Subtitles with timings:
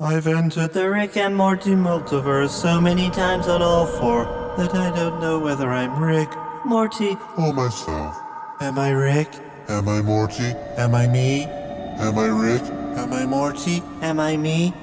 [0.00, 4.24] I've entered the Rick and Morty multiverse so many times on all four
[4.58, 6.30] that I don't know whether I'm Rick,
[6.64, 8.16] Morty, or myself.
[8.60, 9.28] am I Rick,
[9.68, 10.52] Am I Morty?
[10.76, 12.62] am I me, Am I Rick?
[12.98, 14.74] am I Morty, am I me?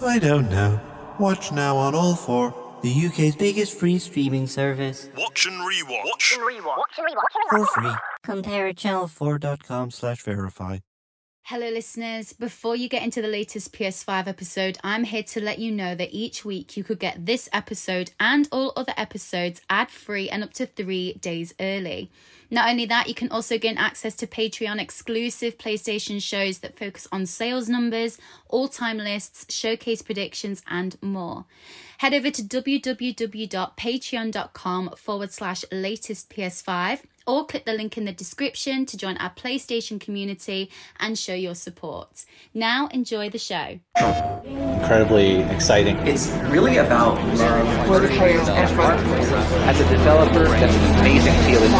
[0.00, 0.80] I don't know.
[1.18, 6.04] Watch now on all four, the UK's biggest free streaming service Watch and rewatch.
[6.04, 6.76] Watch and rewatch.
[6.76, 7.50] Watch and rewatch.
[7.50, 7.92] for free.
[8.22, 10.78] Compare at channel4.com slash verify.
[11.46, 12.32] Hello, listeners.
[12.32, 16.12] Before you get into the latest PS5 episode, I'm here to let you know that
[16.12, 20.52] each week you could get this episode and all other episodes ad free and up
[20.54, 22.12] to three days early.
[22.48, 27.08] Not only that, you can also gain access to Patreon exclusive PlayStation shows that focus
[27.10, 31.46] on sales numbers, all time lists, showcase predictions, and more.
[31.98, 38.86] Head over to www.patreon.com forward slash latest PS5 or click the link in the description
[38.86, 42.24] to join our PlayStation community and show your support.
[42.54, 43.80] Now, enjoy the show.
[44.82, 45.96] incredibly exciting.
[45.98, 47.86] It's really about love.
[47.86, 48.98] for the player's effort.
[49.68, 51.76] As a developer, that's an amazing feeling to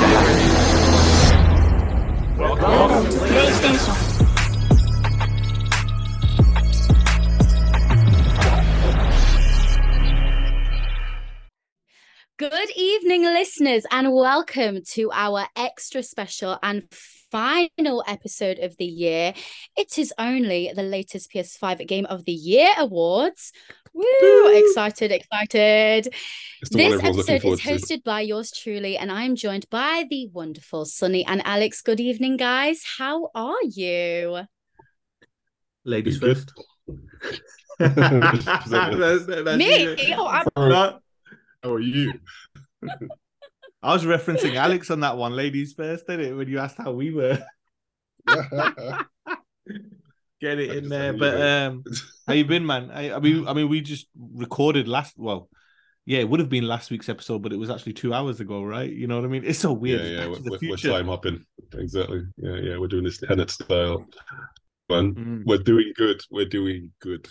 [3.87, 4.02] have.
[12.43, 16.83] Good evening, listeners, and welcome to our extra special and
[17.31, 19.33] final episode of the year.
[19.77, 23.53] It is only the latest PS5 Game of the Year awards.
[23.95, 24.49] Woo!
[24.57, 26.13] Excited, excited.
[26.63, 27.69] It's the one This episode is forward to.
[27.75, 31.81] hosted by yours truly, and I'm joined by the wonderful Sunny and Alex.
[31.81, 32.83] Good evening, guys.
[32.99, 34.41] How are you?
[35.85, 36.51] Ladies first.
[37.79, 39.85] That's- that's Me?
[39.85, 40.19] it.
[40.19, 40.99] Oh, I'm- No,
[41.63, 42.15] How are you?
[43.83, 45.33] I was referencing Alex on that one.
[45.33, 46.35] Ladies first, didn't it?
[46.35, 47.39] When you asked how we were,
[50.41, 51.13] get it I in there.
[51.13, 51.85] But um,
[52.27, 52.91] how you been, man?
[52.93, 55.15] I, I mean, I mean, we just recorded last.
[55.17, 55.49] Well,
[56.05, 58.63] yeah, it would have been last week's episode, but it was actually two hours ago,
[58.65, 58.91] right?
[58.91, 59.45] You know what I mean?
[59.45, 60.05] It's so weird.
[60.05, 61.45] yeah, we're, we're, we're time hopping.
[61.75, 62.23] Exactly.
[62.39, 64.05] Yeah, yeah, we're doing this Tenet style.
[64.89, 66.21] Man, Mm, we're doing good.
[66.31, 67.29] We're doing good.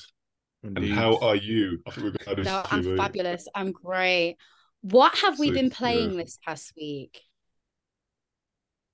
[0.64, 1.82] And how are you?
[1.88, 3.48] I think we've got No, too, I'm fabulous.
[3.56, 4.38] I'm great.
[4.82, 5.76] What have we So, been yeah.
[5.78, 7.22] playing this past week?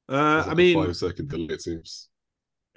[0.09, 2.09] Uh, I mean, five second delay, it seems.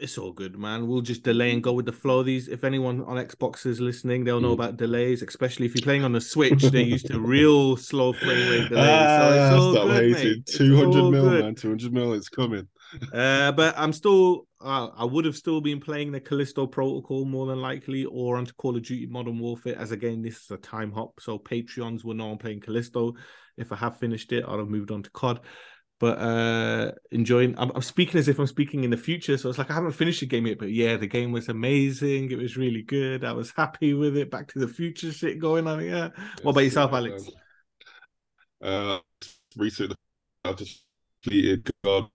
[0.02, 0.86] It's all good, man.
[0.86, 2.22] We'll just delay and go with the flow.
[2.22, 4.54] These, if anyone on Xbox is listening, they'll know Mm.
[4.54, 6.62] about delays, especially if you're playing on the Switch.
[6.62, 8.86] They're used to real slow frame rate delays.
[8.86, 10.24] so Ah, it's all stop good, hating.
[10.30, 10.36] mate.
[10.46, 11.44] It's 200 all mil, good.
[11.44, 11.54] man.
[11.54, 12.66] 200 mil, it's coming.
[13.12, 17.46] Uh, but I'm still, uh, I would have still been playing the Callisto Protocol more
[17.46, 19.78] than likely, or onto Call of Duty Modern Warfare.
[19.78, 23.14] As again, this is a time hop, so Patreons will know I'm playing Callisto.
[23.58, 25.40] If I have finished it, I'll have moved on to COD.
[26.00, 27.54] But uh enjoying.
[27.58, 29.92] I'm, I'm speaking as if I'm speaking in the future, so it's like I haven't
[29.92, 30.58] finished the game yet.
[30.58, 32.30] But yeah, the game was amazing.
[32.32, 33.22] It was really good.
[33.22, 34.30] I was happy with it.
[34.30, 35.84] Back to the future shit going on.
[35.84, 36.08] Yeah.
[36.42, 37.30] What about yourself, yeah, Alex?
[38.62, 38.98] Uh,
[39.56, 39.96] recently,
[40.44, 40.82] I've just
[41.22, 42.08] completed God,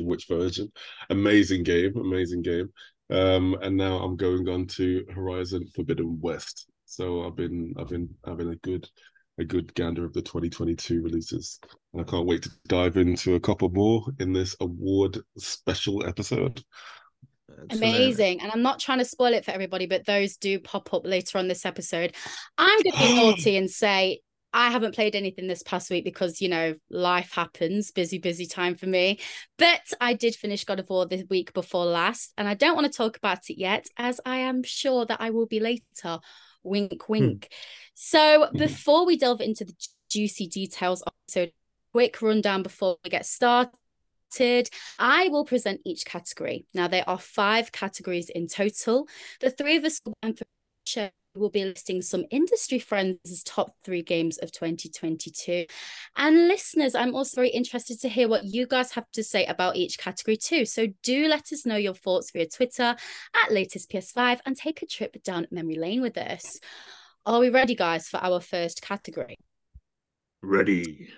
[0.00, 0.72] which version?
[1.10, 2.72] Amazing game, amazing game.
[3.10, 6.66] Um, and now I'm going on to Horizon Forbidden West.
[6.86, 8.88] So I've been, I've been having a good,
[9.38, 11.58] a good gander of the 2022 releases,
[11.92, 16.62] and I can't wait to dive into a couple more in this award special episode.
[17.50, 17.72] Excellent.
[17.72, 18.40] Amazing.
[18.40, 21.38] And I'm not trying to spoil it for everybody, but those do pop up later
[21.38, 22.14] on this episode.
[22.58, 24.20] I'm going to be naughty and say
[24.52, 28.76] I haven't played anything this past week because, you know, life happens, busy, busy time
[28.76, 29.18] for me.
[29.58, 32.32] But I did finish God of War the week before last.
[32.38, 35.30] And I don't want to talk about it yet, as I am sure that I
[35.30, 36.20] will be later.
[36.64, 37.12] Wink, hmm.
[37.12, 37.52] wink.
[37.94, 38.58] So mm-hmm.
[38.58, 39.74] before we delve into the
[40.10, 41.46] juicy details, so
[41.92, 43.70] quick rundown before we get started.
[44.98, 46.66] I will present each category.
[46.74, 49.06] Now, there are five categories in total.
[49.40, 50.36] The three of us and
[50.84, 55.66] show will be listing some industry friends' top three games of 2022.
[56.16, 59.76] And listeners, I'm also very interested to hear what you guys have to say about
[59.76, 60.64] each category too.
[60.64, 62.94] So do let us know your thoughts via Twitter
[63.44, 66.60] at latest PS5 and take a trip down memory lane with us.
[67.26, 69.36] Are we ready, guys, for our first category?
[70.42, 71.08] Ready.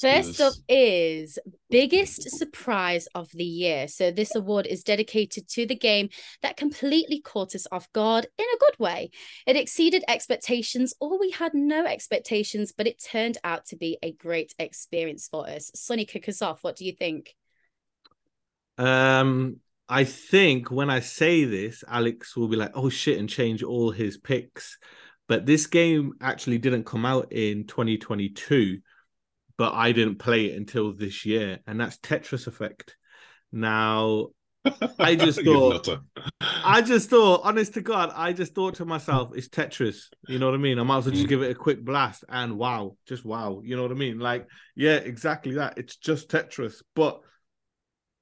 [0.00, 0.40] First Yes.
[0.40, 1.38] up is
[1.70, 3.88] biggest surprise of the year.
[3.88, 6.10] So this award is dedicated to the game
[6.42, 9.10] that completely caught us off guard in a good way.
[9.46, 14.12] It exceeded expectations, or we had no expectations, but it turned out to be a
[14.12, 15.70] great experience for us.
[15.74, 16.62] Sonny, kick us off.
[16.62, 17.34] What do you think?
[18.76, 23.62] Um, I think when I say this, Alex will be like, "Oh shit," and change
[23.62, 24.78] all his picks.
[25.28, 28.80] But this game actually didn't come out in 2022,
[29.58, 32.96] but I didn't play it until this year, and that's Tetris Effect.
[33.52, 34.28] Now,
[34.98, 35.88] I just thought-
[36.40, 40.08] I just thought, honest to God, I just thought to myself, it's Tetris.
[40.28, 40.78] You know what I mean?
[40.78, 41.28] I might as well just Mm.
[41.28, 43.60] give it a quick blast and wow, just wow.
[43.64, 44.18] You know what I mean?
[44.18, 45.78] Like, yeah, exactly that.
[45.78, 47.20] It's just Tetris, but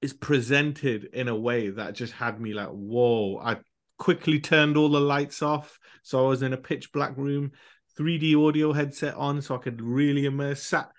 [0.02, 3.38] it's presented in a way that just had me like, whoa.
[3.42, 3.56] I
[3.96, 5.78] quickly turned all the lights off.
[6.02, 7.52] So I was in a pitch black room,
[7.98, 10.90] 3D audio headset on, so I could really immerse, sat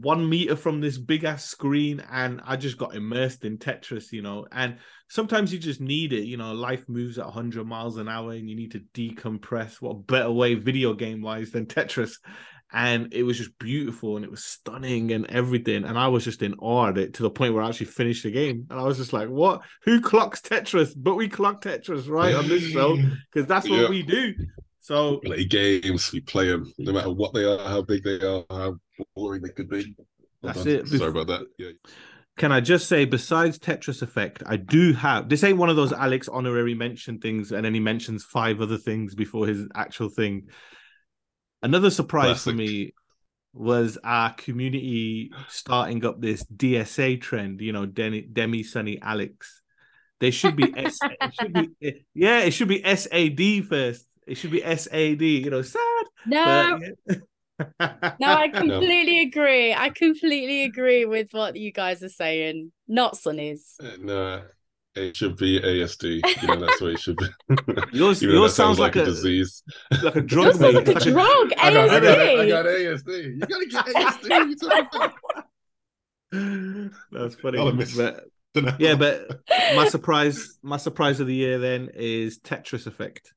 [0.00, 4.22] one meter from this big ass screen and I just got immersed in Tetris, you
[4.22, 4.46] know.
[4.52, 4.76] And
[5.08, 6.52] sometimes you just need it, you know.
[6.52, 9.80] Life moves at 100 miles an hour and you need to decompress.
[9.80, 12.16] What better way, video game wise, than Tetris?
[12.70, 15.84] And it was just beautiful and it was stunning and everything.
[15.84, 18.24] And I was just in awe at it to the point where I actually finished
[18.24, 18.66] the game.
[18.68, 19.62] And I was just like, what?
[19.84, 20.92] Who clocks Tetris?
[20.94, 22.96] But we clock Tetris right on this show
[23.32, 23.88] because that's what Yeah.
[23.88, 24.34] we do.
[24.80, 26.12] So play games.
[26.12, 28.76] We play them, no matter what they are, how big they are, how
[29.14, 29.94] boring they could be.
[30.42, 30.86] That's it.
[30.88, 31.46] Sorry about that.
[31.58, 31.70] Yeah.
[32.38, 35.92] Can I just say, besides Tetris Effect, I do have this ain't one of those
[35.92, 40.48] Alex honorary mention things, and then he mentions five other things before his actual thing.
[41.62, 42.94] Another surprise for me
[43.52, 49.62] was our community starting up this DSA trend, you know, Demi, Demi Sunny Alex.
[50.20, 51.70] They should be S it should be
[52.14, 54.07] yeah, it should be SAD first.
[54.28, 56.04] It should be SAD, you know, sad.
[56.26, 57.20] No, But,
[58.20, 59.74] no, I completely agree.
[59.74, 62.70] I completely agree with what you guys are saying.
[62.86, 63.74] Not Sunnies.
[63.82, 64.42] Uh, No,
[64.94, 66.20] it should be ASD.
[66.42, 67.26] You know, that's what it should be.
[67.92, 69.62] Yours- Even though yours that sounds like a- disease.
[70.02, 70.96] like a Yours drug sounds like mate.
[71.06, 71.52] a drug.
[71.58, 72.48] I got, I, got, I ASD.
[72.48, 73.24] got ASD.
[73.24, 74.48] You gotta get ASD.
[74.48, 74.88] You talking
[76.32, 76.92] about?
[77.12, 77.58] That's funny.
[77.96, 79.40] But yeah, but
[79.76, 83.32] my surprise, my surprise of the year then is Tetris Effect.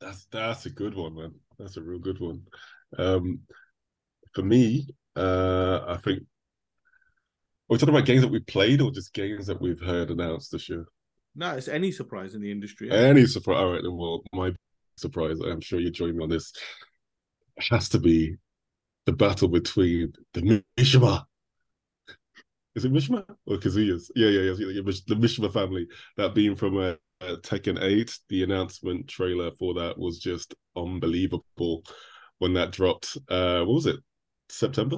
[0.00, 1.34] That's that's a good one, man.
[1.58, 2.42] That's a real good one.
[2.98, 3.40] Um,
[4.34, 6.20] for me, uh, I think.
[6.20, 10.52] Are we talking about games that we played or just games that we've heard announced
[10.52, 10.84] this year?
[11.34, 12.90] No, it's any surprise in the industry.
[12.90, 13.58] Any surprise?
[13.58, 14.52] All right, then, well, my
[14.96, 16.52] surprise, I'm sure you join me on this,
[17.70, 18.36] has to be
[19.06, 21.24] the battle between the Mishima.
[22.74, 24.10] Is it Mishima or Kazuyas?
[24.14, 25.86] Yeah, yeah, yeah, yeah, yeah, The Mishima family,
[26.16, 31.84] that being from uh, uh, Tekken 8, the announcement trailer for that was just unbelievable
[32.38, 33.16] when that dropped.
[33.28, 33.96] Uh, what was it?
[34.48, 34.96] September?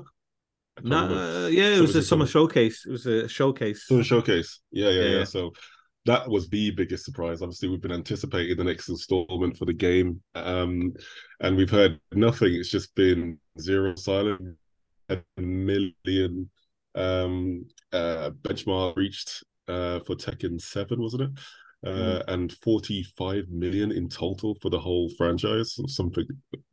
[0.77, 1.47] I can't No, remember.
[1.47, 2.27] uh, yeah, it So was a summer summer?
[2.27, 2.85] showcase.
[2.87, 3.87] It was a showcase.
[3.89, 4.61] The showcase.
[4.73, 5.25] Yeah, yeah, yeah, Yeah.
[5.25, 5.53] So
[6.07, 7.43] that was the biggest surprise.
[7.43, 10.21] Obviously, we've been anticipating the next installment for the game.
[10.35, 10.93] Um,
[11.41, 12.55] and we've heard nothing.
[12.55, 14.57] It's just been zero silent,
[15.11, 16.51] a million
[16.97, 21.31] um uh benchmark reached uh for Tekken 7, wasn't it?
[21.85, 26.27] Uh, and 45 million in total for the whole franchise, something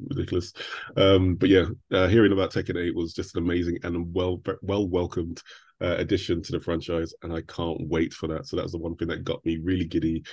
[0.08, 0.54] ridiculous.
[0.96, 4.88] Um, but yeah, uh, hearing about Tekken 8 was just an amazing and well well
[4.88, 5.42] welcomed
[5.82, 8.48] uh, addition to the franchise, and I can't wait for that.
[8.48, 10.24] So that's the one thing that got me really giddy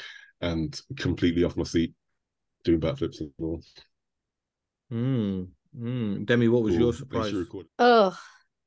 [0.41, 1.93] and completely off my seat
[2.65, 3.61] doing backflips and all.
[4.93, 6.27] Mm, mm.
[6.27, 6.81] Demi, what was Cool.
[6.83, 7.35] your surprise?
[7.79, 8.19] Oh,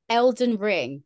[0.10, 1.04] Elden Ring.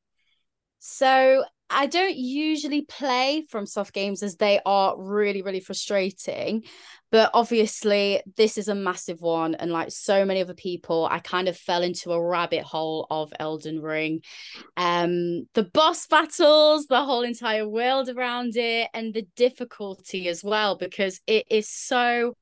[0.80, 6.64] So I don't usually play FromSoft games as they are really, really frustrating.
[7.12, 9.56] But obviously, this is a massive one.
[9.56, 13.34] And like so many other people, I kind of fell into a rabbit hole of
[13.40, 14.22] Elden Ring.
[14.76, 20.78] Um, the boss battles, the whole entire world around it, and the difficulty as well,
[20.78, 22.36] because it is so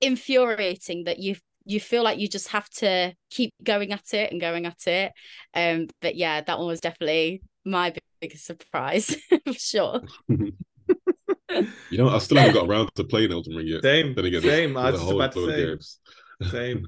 [0.00, 4.40] infuriating that you you feel like you just have to keep going at it and
[4.40, 5.12] going at it.
[5.54, 9.16] Um, but yeah, that one was definitely my biggest surprise
[9.46, 10.02] for sure.
[11.90, 13.82] You know, I still haven't got around to playing Elden Ring yet.
[13.82, 14.74] Same, Then again, same.
[14.74, 15.64] there's I a was just whole about to load of say.
[15.66, 15.98] games.
[16.50, 16.86] Same.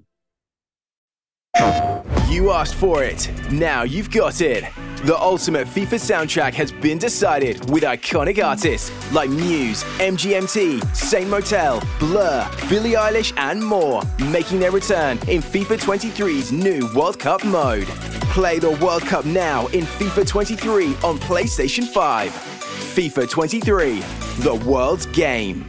[2.28, 3.30] You asked for it.
[3.52, 4.64] Now you've got it.
[5.04, 11.80] The ultimate FIFA soundtrack has been decided with iconic artists like Muse, MGMT, Saint Motel,
[12.00, 17.86] Blur, Billie Eilish, and more, making their return in FIFA 23's new World Cup mode.
[18.34, 22.32] Play the World Cup now in FIFA 23 on PlayStation 5.
[22.32, 24.00] FIFA 23,
[24.40, 25.64] the world's game.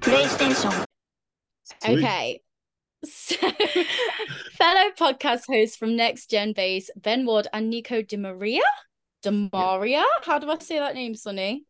[0.00, 0.84] PlayStation.
[1.84, 2.40] Okay.
[3.04, 3.36] So,
[4.52, 8.62] fellow podcast hosts from Next Gen Base, Ben Ward and Nico Di Maria.
[9.22, 10.04] Di Maria?
[10.22, 11.64] How do I say that name, Sonny?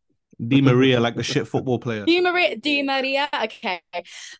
[0.45, 2.03] Di Maria, like the shit football player.
[2.03, 3.29] Di Maria, Di Maria.
[3.43, 3.79] Okay.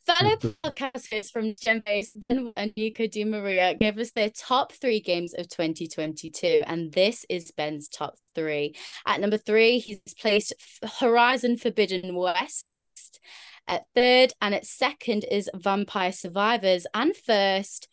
[0.06, 4.74] Fellow podcast hosts from Gen Base, Ben and Nico Di Maria gave us their top
[4.74, 6.64] three games of 2022.
[6.66, 8.76] And this is Ben's top three.
[9.06, 10.54] At number three, he's placed
[11.00, 12.66] Horizon Forbidden West.
[13.68, 16.86] At third and at second is Vampire Survivors.
[16.94, 17.88] And first,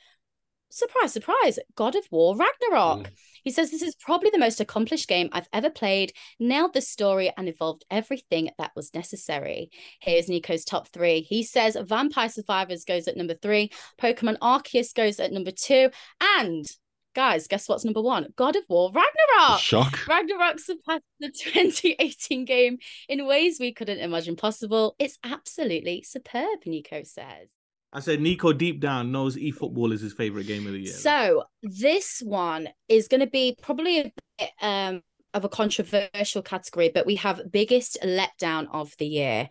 [0.71, 3.07] surprise, surprise, God of War Ragnarok.
[3.07, 3.13] Mm.
[3.45, 7.33] He says this is probably the most accomplished game I've ever played, nailed the story
[7.37, 9.71] and evolved everything that was necessary.
[10.01, 11.21] Here's Nico's top three.
[11.23, 13.71] He says Vampire Survivors goes at number three,
[14.01, 16.67] Pokemon Arceus goes at number two, and
[17.15, 18.29] guys, guess what's number one?
[18.37, 19.61] God of War Ragnarok.
[19.61, 20.07] Shock.
[20.07, 24.95] Ragnarok surpassed the 2018 game in ways we couldn't imagine possible.
[24.99, 27.49] It's absolutely superb, Nico says.
[27.93, 30.93] I said Nico deep down knows eFootball is his favorite game of the year.
[30.93, 36.91] So this one is going to be probably a bit um, of a controversial category,
[36.93, 39.49] but we have biggest letdown of the year.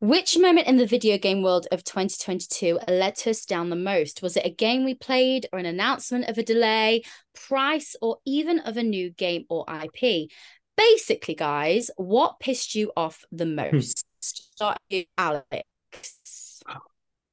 [0.00, 4.22] Which moment in the video game world of 2022 let us down the most?
[4.22, 7.02] Was it a game we played, or an announcement of a delay,
[7.34, 10.30] price, or even of a new game or IP?
[10.76, 14.06] Basically, guys, what pissed you off the most?
[14.20, 16.62] Start with Alex.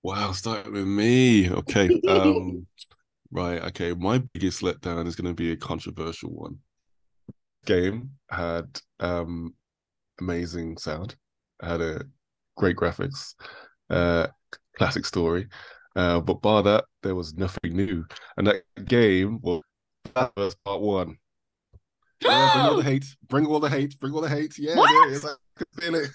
[0.01, 1.51] Wow, start with me.
[1.51, 2.01] Okay.
[2.07, 2.65] Um,
[3.29, 3.61] right.
[3.65, 3.93] Okay.
[3.93, 6.57] My biggest letdown is going to be a controversial one.
[7.67, 9.53] Game had um
[10.19, 11.15] amazing sound,
[11.61, 12.01] had a
[12.57, 13.35] great graphics,
[13.89, 14.27] uh,
[14.77, 15.47] classic story.
[15.95, 18.05] Uh, but bar that, there was nothing new,
[18.37, 19.63] and that game well,
[20.13, 21.17] that was part one.
[22.21, 24.57] Yeah, bring all the hate, bring all the hate, bring all the hate.
[24.57, 24.89] Yeah, What?
[24.91, 25.25] it is.
[25.25, 26.09] I can feel it.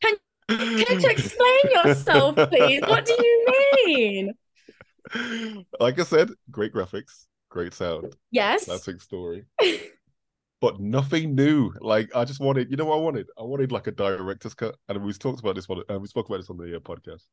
[0.00, 0.16] Can
[0.48, 2.82] you explain yourself, please?
[2.82, 3.46] What do you
[3.86, 4.34] mean?
[5.80, 8.64] like I said, great graphics, great sound, Yes.
[8.64, 9.44] classic story,
[10.60, 11.72] but nothing new.
[11.80, 13.26] Like I just wanted, you know, what I wanted.
[13.38, 15.82] I wanted like a director's cut, and we talked about this one.
[15.90, 17.24] Uh, we spoke about this on the uh, podcast.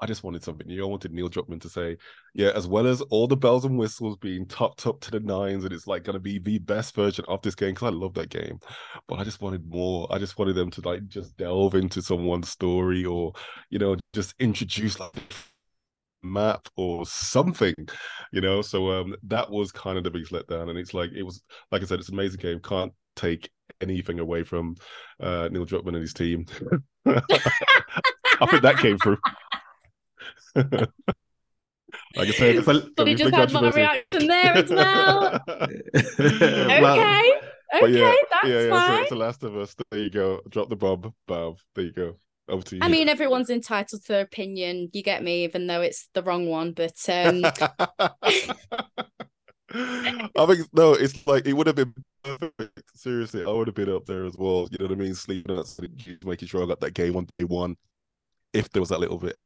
[0.00, 0.82] I just wanted something new.
[0.82, 1.96] I wanted Neil Druckmann to say,
[2.34, 5.64] yeah, as well as all the bells and whistles being topped up to the nines,
[5.64, 8.14] and it's like going to be the best version of this game because I love
[8.14, 8.58] that game.
[9.06, 10.08] But I just wanted more.
[10.10, 13.32] I just wanted them to like just delve into someone's story or,
[13.70, 15.12] you know, just introduce like
[16.22, 17.74] map or something,
[18.32, 18.62] you know.
[18.62, 20.70] So um that was kind of the biggest letdown.
[20.70, 22.60] And it's like it was like I said, it's an amazing game.
[22.60, 23.50] Can't take
[23.80, 24.76] anything away from
[25.20, 26.46] uh Neil Druckmann and his team.
[27.06, 29.18] I think that came through.
[32.16, 35.40] like I said, Well, gonna We just big had my reaction there as well.
[35.48, 37.32] Okay.
[37.80, 38.68] But Okay, yeah, that's yeah, yeah.
[38.70, 38.88] fine.
[38.96, 39.74] So it's The Last of Us.
[39.90, 40.40] There you go.
[40.50, 41.58] Drop the bomb, Bob.
[41.74, 42.16] There you go.
[42.48, 42.82] Over to you.
[42.82, 44.90] I mean, everyone's entitled to their opinion.
[44.92, 46.72] You get me, even though it's the wrong one.
[46.72, 47.44] But um,
[49.74, 52.82] I think no, it's like it would have been perfect.
[52.94, 54.68] Seriously, I would have been up there as well.
[54.70, 55.14] You know what I mean?
[55.14, 55.68] Sleeping out,
[56.24, 57.76] making sure I got that game on day one,
[58.52, 59.36] if there was that little bit.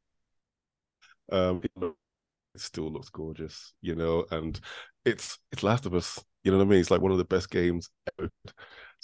[1.31, 4.59] Um, it still looks gorgeous, you know, and
[5.05, 6.23] it's it's Last of Us.
[6.43, 6.79] You know what I mean?
[6.79, 7.89] It's like one of the best games
[8.19, 8.29] ever.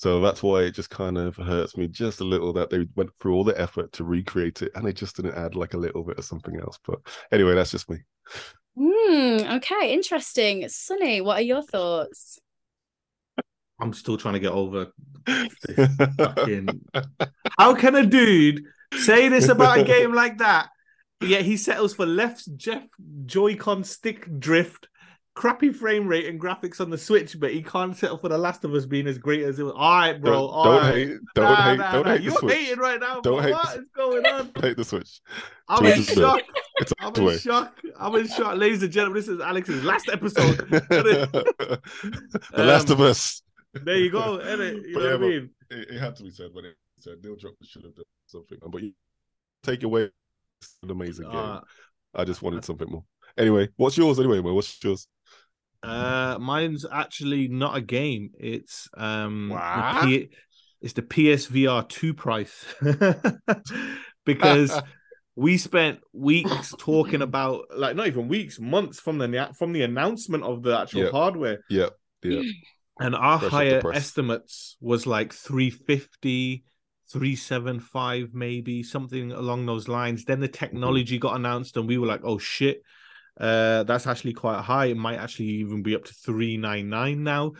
[0.03, 3.09] So that's why it just kind of hurts me just a little that they went
[3.21, 6.03] through all the effort to recreate it and they just didn't add like a little
[6.03, 6.77] bit of something else.
[6.85, 6.99] But
[7.31, 7.99] anyway, that's just me.
[8.77, 10.67] hmm, okay, interesting.
[10.67, 12.37] Sunny, what are your thoughts?
[13.79, 14.91] I'm still trying to get over
[15.25, 15.53] this
[16.17, 16.81] fucking.
[17.57, 18.61] How can a dude
[18.97, 20.67] say this about a game like that?
[21.21, 22.83] Yet he settles for left Jeff
[23.25, 24.89] Joy-Con stick drift,
[25.35, 28.63] crappy frame rate and graphics on the Switch, but he can't settle for The Last
[28.65, 29.73] of Us being as great as it was.
[29.75, 30.31] All right, bro.
[30.31, 30.93] Don't, all don't right.
[30.95, 32.11] hate, don't Nah, hate, nah, don't nah.
[32.13, 32.53] hate You're Switch.
[32.53, 33.21] hating right now.
[33.21, 33.41] Don't bro.
[33.41, 34.51] hate What the- is going on?
[34.61, 35.21] Hate the Switch.
[35.67, 36.41] I'm in shock.
[36.77, 37.79] It's I'm in shock.
[37.99, 39.19] I'm in shock, ladies and gentlemen.
[39.21, 40.57] This is Alex's last episode.
[40.69, 41.81] the
[42.57, 43.41] Last of Um, Us.
[43.73, 44.87] there you go, innit?
[44.87, 45.49] You But know yeah, what I mean?
[45.71, 48.57] It, it had to be said when it said Neil Druckmann should have done something.
[48.67, 48.93] But you
[49.63, 50.09] take away
[50.61, 51.35] it's an amazing game.
[51.35, 51.59] Uh,
[52.15, 53.03] I just wanted something more.
[53.37, 54.53] Anyway, what's yours anyway, man?
[54.53, 55.07] What's yours?
[55.83, 58.31] Uh, mine's actually not a game.
[58.39, 60.29] It's um, the P-
[60.81, 62.65] it's the PSVR two price
[64.25, 64.81] because
[65.35, 70.43] we spent weeks talking about like not even weeks, months from the from the announcement
[70.43, 71.11] of the actual Yeah.
[71.11, 71.89] hardware, Yeah,
[72.23, 72.41] yeah.
[72.99, 76.63] and our Fresh higher estimates was like 350
[77.11, 80.57] 375 maybe something along those lines then the Mm-hmm.
[80.59, 82.81] technology got announced and we were like oh shit
[83.39, 84.85] uh that's actually quite high.
[84.87, 87.53] It might actually even be up to 399 now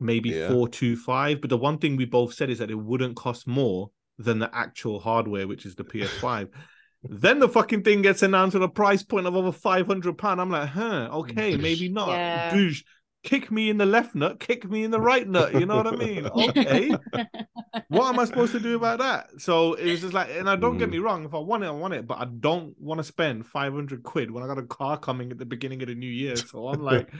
[0.00, 0.48] maybe Yeah.
[0.48, 4.38] 425 but the one thing we both said is that it wouldn't cost more than
[4.38, 6.48] the actual hardware which is the ps5
[7.04, 10.50] then the fucking thing gets announced at a price point of over 500 pound i'm
[10.50, 12.08] like huh okay maybe not.
[12.08, 12.50] Yeah.
[12.54, 12.82] douche
[13.22, 15.54] kick me in the left nut, kick me in the right nut.
[15.54, 16.26] You know what I mean?
[16.34, 17.00] Okay.
[17.88, 19.40] what am I supposed to do about that?
[19.40, 20.92] So it was just like, and I don't get Mm.
[20.92, 23.46] me wrong, if I want it, I want it, but I don't want to spend
[23.46, 26.42] 500 quid when I got a car coming at the beginning of the new year.
[26.42, 27.10] So I'm like,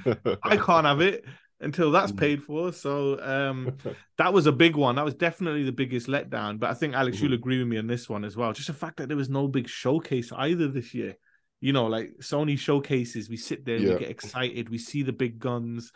[0.42, 1.24] I can't have it
[1.60, 2.16] until that's Mm.
[2.16, 2.72] paid for.
[2.72, 3.76] So um
[4.18, 4.96] that was a big one.
[4.96, 6.58] That was definitely the biggest letdown.
[6.60, 7.34] But I think Alex, you'll Mhm.
[7.34, 8.52] agree with me on this one as well.
[8.52, 11.16] Just the fact that there was no big showcase either this year.
[11.60, 13.92] You know, like Sony showcases, we sit there, Yeah.
[13.92, 15.92] we get excited, we see the big guns,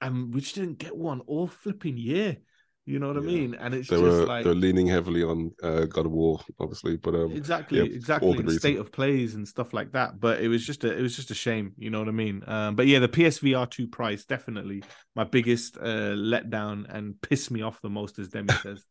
[0.00, 2.36] and we just didn't get one all flipping year.
[2.84, 3.54] You know what I mean?
[3.54, 6.96] And it's They just were like they're leaning heavily on uh, God of War, obviously,
[6.96, 10.48] but um, exactly yeah, exactly and state of plays and stuff like that but it
[10.48, 12.86] was just a it was just a shame you know what i mean um but
[12.86, 14.82] yeah the psvr 2 price definitely
[15.14, 18.84] my biggest uh letdown and pissed me off the most as demi says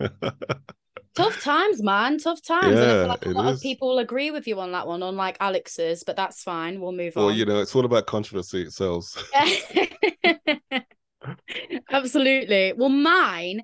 [1.14, 2.18] Tough times, man.
[2.18, 2.66] Tough times.
[2.78, 4.72] and I Yeah, feel like a it lot of people will agree with you on
[4.72, 6.80] that one, unlike Alex's, but that's fine.
[6.80, 7.30] We'll move well, on.
[7.32, 8.62] Well, you know, it's all about controversy.
[8.62, 9.16] It sells.
[11.90, 12.72] Absolutely.
[12.76, 13.62] Well, mine,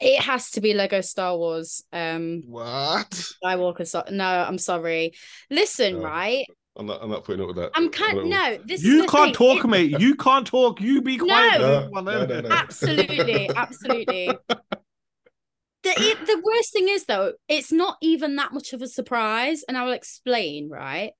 [0.00, 1.84] it has to be Lego Star Wars.
[1.92, 3.10] Um, What?
[3.10, 3.86] Skywalker.
[3.86, 5.12] So- no, I'm sorry.
[5.50, 6.04] Listen, No.
[6.04, 6.46] right?
[6.74, 7.00] I'm not.
[7.02, 7.70] I'm not putting up with that.
[7.74, 8.18] I'm at kind.
[8.18, 8.24] all.
[8.24, 9.58] No, this you the can't thing.
[9.58, 11.90] talk mate you can't talk you be quiet No.
[11.92, 12.48] with No, no, no.
[12.48, 14.30] Absolutely, absolutely.
[15.82, 19.64] The, it, the worst thing is though, it's not even that much of a surprise,
[19.66, 20.68] and I will explain.
[20.68, 21.12] Right,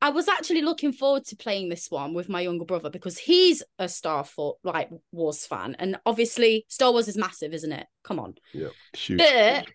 [0.00, 3.62] I was actually looking forward to playing this one with my younger brother because he's
[3.78, 7.86] a Star Fo- like Wars fan, and obviously Star Wars is massive, isn't it?
[8.04, 9.18] Come on, Huge.
[9.18, 9.66] but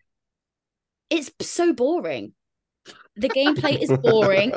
[1.10, 2.34] it's so boring.
[3.16, 4.52] The gameplay is boring.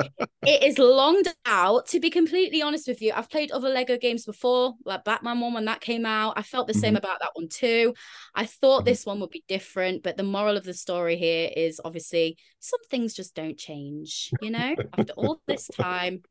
[0.46, 1.88] it is longed out.
[1.88, 5.52] To be completely honest with you, I've played other Lego games before, like Batman one
[5.52, 6.34] when that came out.
[6.38, 7.92] I felt the same about that one too.
[8.34, 8.86] I thought Mhm.
[8.86, 12.80] this one would be different, but the moral of the story here is obviously some
[12.90, 14.30] things just don't change.
[14.40, 16.22] You know, after all this time,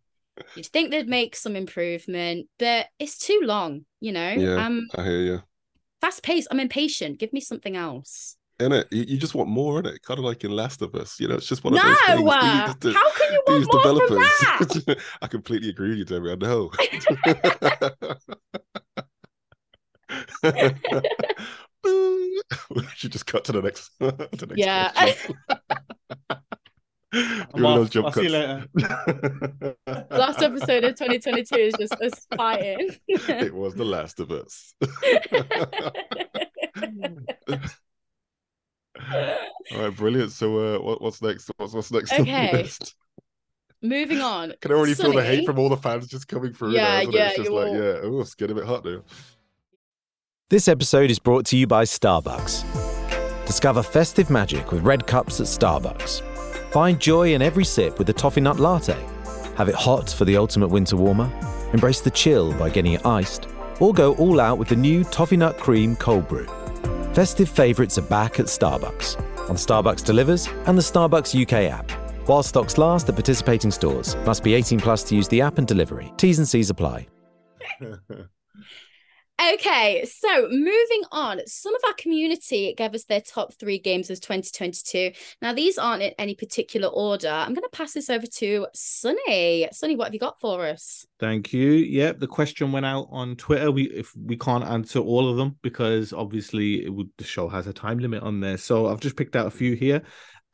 [0.56, 3.86] you'd think they'd make some improvement, but it's too long.
[4.00, 4.66] You know, Yeah.
[4.66, 5.44] um, I hear you.
[6.02, 6.48] fast paced.
[6.50, 7.20] I'm impatient.
[7.20, 8.36] Give me something else.
[8.60, 10.96] In it, you, you just want more in it, kind of like in Last of
[10.96, 11.20] Us.
[11.20, 12.30] You know, it's just one of No, those things.
[12.32, 14.98] uh, These- how can you want these more from that?
[15.22, 16.32] I completely agree with you, Debbie.
[16.32, 16.72] I know.
[21.84, 23.92] we should just cut to the next.
[24.00, 24.92] the next Yeah.
[27.14, 27.90] I'm Doing those off.
[27.92, 28.30] jump I'll see you
[29.88, 30.10] cuts.
[30.12, 32.90] Last episode of 2022 is just us fighting.
[33.08, 34.76] it was The Last of Us.
[39.74, 40.32] All right, brilliant.
[40.32, 41.50] So, uh, what, what's next?
[41.58, 42.52] What's, what's next on the Okay.
[42.54, 42.96] list?
[43.82, 44.54] Moving on.
[44.62, 45.38] Can I already feel the Sunny.
[45.38, 46.72] hate from all the fans just coming through.
[46.72, 47.28] Yeah, now, yeah, it?
[47.28, 49.02] It's just like, all- yeah, oh, it's getting a bit hot now.
[50.50, 52.64] This episode is brought to you by Starbucks.
[53.46, 56.22] Discover festive magic with red cups at Starbucks.
[56.72, 58.98] Find joy in every sip with the toffee nut latte.
[59.56, 61.32] Have it hot for the ultimate winter warmer.
[61.74, 63.48] Embrace the chill by getting it iced.
[63.80, 66.48] Or go all out with the new toffee nut cream cold brew.
[67.16, 69.18] Festive favourites are back at Starbucks.
[69.50, 71.90] On Starbucks Delivers and the Starbucks UK app.
[72.28, 74.18] While stocks last at participating stores.
[74.26, 76.12] Must be 18 plus to use the app and delivery.
[76.18, 77.08] T's and C's apply.
[79.54, 81.40] Okay, so moving on.
[81.46, 85.12] Some of our community gave us their top three games of 2022.
[85.42, 87.30] Now, these aren't in any particular order.
[87.30, 89.68] I'm going to pass this over to Sunny.
[89.72, 91.06] Sunny, what have you got for us?
[91.20, 91.72] Thank you.
[91.72, 93.72] Yep, the question went out on Twitter.
[93.72, 97.74] We if we can't answer all of them because obviously would, the show has a
[97.74, 98.58] time limit on there.
[98.58, 100.02] So I've just picked out a few here.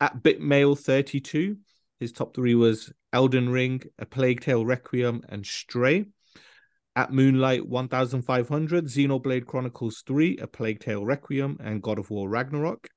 [0.00, 1.56] At Bitmail32,
[2.00, 6.06] his top three was Elden Ring, A Plague Tale Requiem, and Stray.
[6.94, 12.88] At Moonlight 1500, Xenoblade Chronicles 3, A Plague Tale Requiem, and God of War Ragnarok.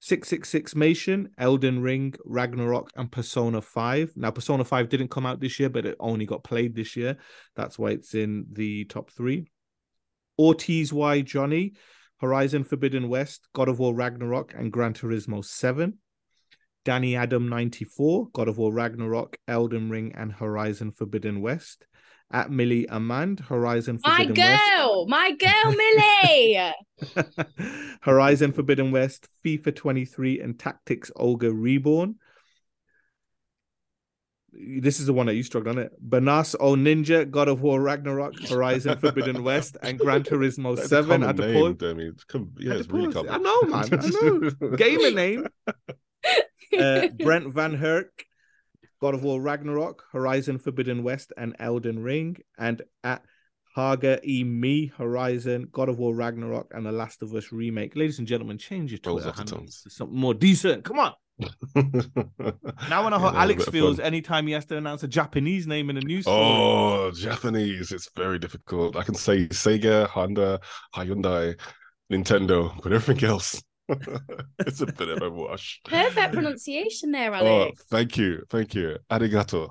[0.00, 4.14] 666 Mation, Elden Ring, Ragnarok, and Persona 5.
[4.16, 7.18] Now, Persona 5 didn't come out this year, but it only got played this year.
[7.54, 9.46] That's why it's in the top three.
[10.38, 11.74] Ortiz Y Johnny,
[12.18, 15.98] Horizon Forbidden West, God of War Ragnarok, and Gran Turismo 7.
[16.84, 21.86] Danny Adam 94, God of War Ragnarok, Elden Ring, and Horizon Forbidden West.
[22.32, 24.70] At Millie Amand, Horizon My Forbidden West.
[24.70, 26.72] girl, my girl, Millie.
[28.00, 32.14] Horizon Forbidden West, FIFA 23, and Tactics Ogre Reborn.
[34.54, 35.92] This is the one that you struggled on it.
[36.06, 41.08] Banas O Ninja, God of War Ragnarok, Horizon Forbidden West, and Gran Turismo That's 7
[41.10, 41.78] common at the name, point.
[41.78, 42.04] Demi.
[42.04, 43.32] It's com- yeah, it's the really common.
[43.32, 43.88] I know, man.
[43.92, 44.76] I know.
[44.76, 45.46] Gamer name.
[46.78, 48.08] Uh, Brent Van Herk,
[49.02, 52.36] God of War Ragnarok, Horizon Forbidden West, and Elden Ring.
[52.56, 53.24] And at
[53.74, 57.96] Haga E Me, Horizon, God of War Ragnarok, and The Last of Us remake.
[57.96, 60.84] Ladies and gentlemen, change your Twitter handles to something more decent.
[60.84, 61.14] Come on.
[62.88, 65.96] Now I know how Alex feels anytime he has to announce a Japanese name in
[65.96, 66.38] a news story.
[66.40, 67.90] Oh, Japanese.
[67.90, 68.94] It's very difficult.
[68.94, 70.60] I can say Sega, Honda,
[70.94, 71.58] Hyundai,
[72.12, 73.60] Nintendo, but everything else,
[74.60, 75.80] it's a bit of a wash.
[75.84, 77.82] Perfect pronunciation there, Oh, Alex.
[77.88, 78.42] thank you.
[78.50, 78.98] Thank you.
[79.10, 79.70] Arigato.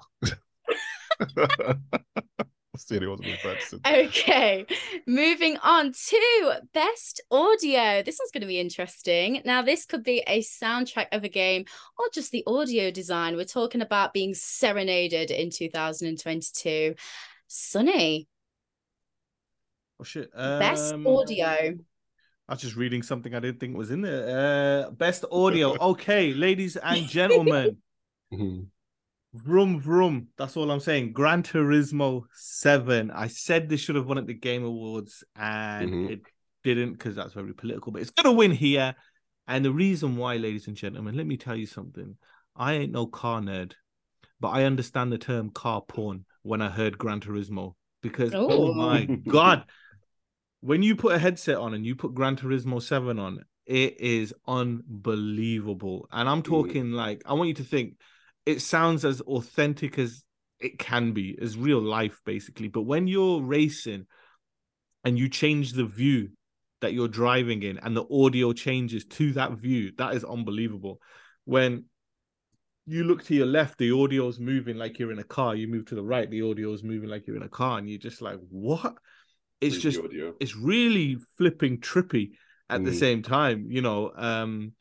[2.73, 3.79] Obviously, it wasn't been practicing.
[3.85, 4.65] Okay,
[5.05, 8.01] moving on to best audio.
[8.01, 9.41] This one's going to be interesting.
[9.43, 11.65] Now, this could be a soundtrack of a game
[11.99, 13.35] or just the audio design.
[13.35, 16.95] We're talking about being serenaded in 2022.
[17.47, 18.27] Sunny,
[19.99, 20.31] Oh shit.
[20.33, 21.77] best Um, audio.
[22.51, 24.85] I was just reading something I didn't think was in there.
[24.87, 25.77] Uh, best audio.
[25.91, 27.77] Okay, ladies and gentlemen.
[28.33, 28.67] Mhm.
[29.33, 30.27] Vroom vroom.
[30.37, 31.13] That's all I'm saying.
[31.13, 33.09] Gran Turismo 7.
[33.11, 36.09] I said this should have won at the Game Awards and Mhm.
[36.11, 36.21] it
[36.63, 38.95] didn't because that's very political, but it's gonna win here.
[39.47, 42.17] And the reason why, ladies and gentlemen, let me tell you something.
[42.55, 43.73] I ain't no car nerd,
[44.41, 48.73] but I understand the term car porn when I heard Gran Turismo because oh Ooh.
[48.73, 49.63] my god,
[50.61, 54.33] when you put a headset on and you put Gran Turismo 7 on, it is
[54.47, 56.07] unbelievable.
[56.11, 57.95] And I'm talking like, I want you to think
[58.45, 60.23] it sounds as authentic as
[60.59, 62.67] it can be, as real life, basically.
[62.67, 64.05] But when you're racing
[65.03, 66.29] and you change the view
[66.81, 70.99] that you're driving in and the audio changes to that view, that is unbelievable.
[71.45, 71.85] When
[72.85, 75.55] you look to your left, the audio's moving like you're in a car.
[75.55, 77.99] You move to the right, the audio's moving like you're in a car, and you're
[77.99, 78.95] just like, what?
[79.61, 80.33] It's just audio.
[80.39, 82.31] it's really flipping trippy
[82.69, 82.99] at the Mm.
[82.99, 84.11] same time, you know.
[84.15, 84.73] Um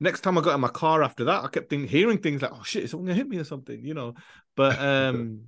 [0.00, 2.52] next time I got in my car after that, I kept think, hearing things like,
[2.52, 4.14] oh shit, someone gonna hit me or something, you know.
[4.56, 5.40] But um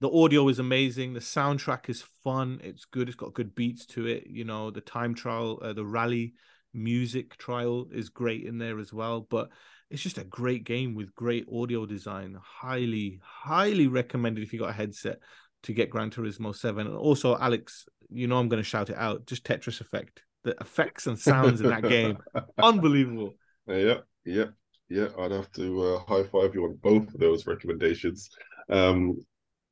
[0.00, 4.06] the audio is amazing, the soundtrack is fun, it's good, it's got good beats to
[4.06, 6.34] it, you know, the time trial, uh, the rally
[6.72, 9.22] music trial is great in there as well.
[9.28, 9.48] But
[9.90, 12.38] it's just a great game with great audio design.
[12.40, 15.18] Highly, highly recommended if you got a headset
[15.64, 16.86] to get Gran Turismo 7.
[16.86, 19.26] And also, Alex, you know I'm going to shout it out.
[19.26, 20.22] Just Tetris Effect.
[20.44, 22.18] The effects and sounds in that game,
[22.58, 23.34] unbelievable.
[23.66, 24.44] Yeah, yeah,
[24.88, 25.08] yeah.
[25.18, 28.30] I'd have to uh, high five you on both of those recommendations.
[28.70, 29.26] Um,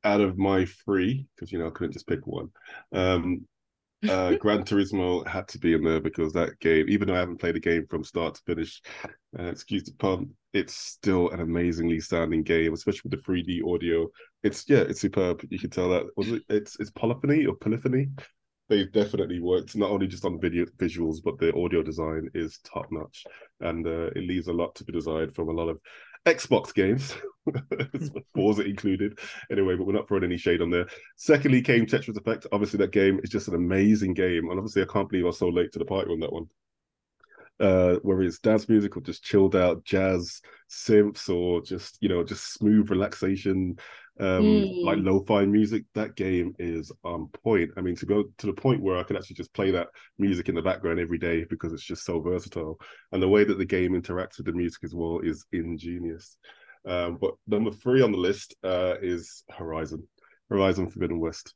[0.04, 2.50] out of my three, because you know I couldn't just pick one.
[2.92, 3.46] Um,
[4.08, 7.40] uh, Gran Turismo had to be in there because that game, even though I haven't
[7.40, 8.82] played the game from start to finish,
[9.38, 14.08] uh, excuse the pun, it's still an amazingly sounding game, especially with the 3D audio.
[14.46, 15.44] It's yeah, it's superb.
[15.50, 16.42] You can tell that was it.
[16.48, 18.10] It's it's polyphony or polyphony.
[18.68, 22.86] They've definitely worked not only just on video visuals, but the audio design is top
[22.90, 23.24] notch,
[23.60, 25.78] and uh, it leaves a lot to be desired from a lot of
[26.26, 27.14] Xbox games,
[28.34, 29.18] Forza included.
[29.50, 30.86] Anyway, but we're not throwing any shade on there.
[31.16, 32.46] Secondly, came Tetris Effect.
[32.50, 35.38] Obviously, that game is just an amazing game, and obviously, I can't believe I was
[35.38, 36.48] so late to the party on that one.
[37.58, 42.22] Uh, whether it's dance music or just chilled out jazz synths or just you know
[42.22, 43.78] just smooth relaxation
[44.20, 44.84] um Mm.
[44.84, 47.70] like lo-fi music that game is on point.
[47.76, 50.48] I mean to go to the point where i could actually just play that music
[50.48, 52.78] in the background every day because it's just so versatile
[53.12, 56.38] and the way that the game interacts with the music as well is ingenious.
[56.86, 60.06] Um but number three on the list uh is horizon
[60.48, 61.54] horizon forbidden west.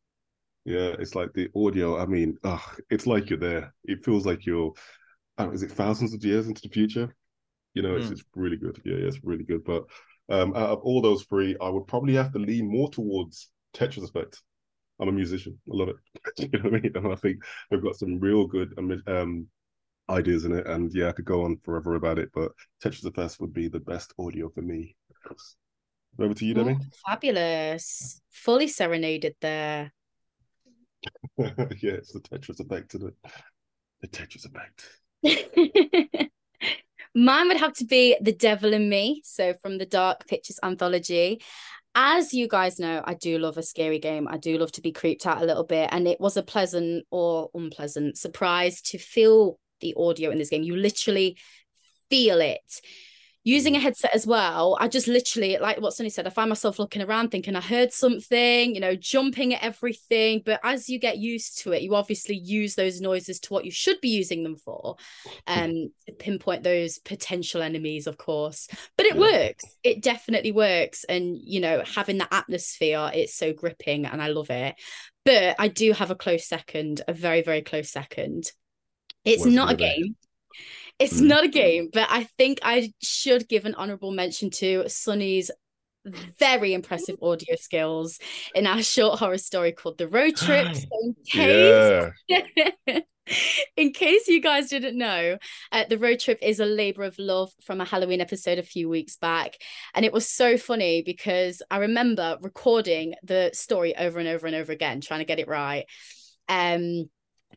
[0.67, 3.73] Yeah it's like the audio i mean ugh, it's like you're there.
[3.85, 4.73] It feels like you're
[5.39, 7.15] I don't know, is it thousands of years into the future?
[7.75, 8.13] You know it's, Mm.
[8.13, 8.79] it's really good.
[8.85, 9.65] Yeah, yeah it's really good.
[9.65, 9.85] But
[10.31, 14.09] um, out of all those three, I would probably have to lean more towards Tetris
[14.09, 14.41] Effect.
[15.01, 15.59] I'm a musician.
[15.71, 15.97] I love it.
[16.53, 16.93] you know what I mean?
[16.95, 17.39] And I think
[17.71, 18.73] they've got some real good
[19.07, 19.47] um,
[20.09, 20.67] ideas in it.
[20.67, 23.81] And yeah, I could go on forever about it, but Tetris Effect would be the
[23.81, 24.95] best audio for me.
[26.19, 26.55] Over to you.
[26.59, 28.21] Oh, fabulous.
[28.31, 29.93] Fully serenaded there.
[31.39, 33.33] yeah, it's the Tetris Effect, isn't it?
[34.03, 36.30] The Tetris Effect.
[37.15, 39.23] Mine would have to be The Devil in Me.
[39.25, 41.43] So from the Dark Pictures anthology.
[41.95, 44.29] As you guys know, I do love a scary game.
[44.29, 45.89] I do love to be creeped out a little bit.
[45.91, 50.63] And it was a pleasant or unpleasant surprise to feel the audio in this game.
[50.63, 51.37] You literally
[52.09, 52.81] feel it.
[53.43, 56.79] Using a headset as well, I just literally, like what Sunny said, I find myself
[56.79, 60.43] looking around thinking I heard something, you know, jumping at everything.
[60.45, 63.71] But as you get used to it, you obviously use those noises to what you
[63.71, 64.97] should be using them for,
[65.47, 68.69] um, pinpoint those potential enemies, of course.
[68.99, 69.65] But it works.
[69.83, 71.05] It definitely works.
[71.05, 74.75] And, you know, having that atmosphere, it's so gripping and I love it.
[75.25, 78.53] But I do have a close second, a very, very close second.
[79.25, 80.17] It's What's not a game.
[81.01, 81.27] It's Mm.
[81.27, 85.51] not a game, but I think I should give an honorable mention to Sunny's
[86.39, 88.19] very impressive audio skills
[88.55, 90.75] in our short horror story called The Road Trip.
[90.75, 92.51] So in case, Yeah.
[93.77, 95.39] in case you guys didn't know,
[95.73, 98.89] uh, The Road Trip is a labor of love from a Halloween episode a few
[98.89, 99.57] weeks back.
[99.95, 104.57] And it was so funny because I remember recording the story over and over and
[104.57, 105.85] over again, trying to get it right.
[106.49, 107.09] Um,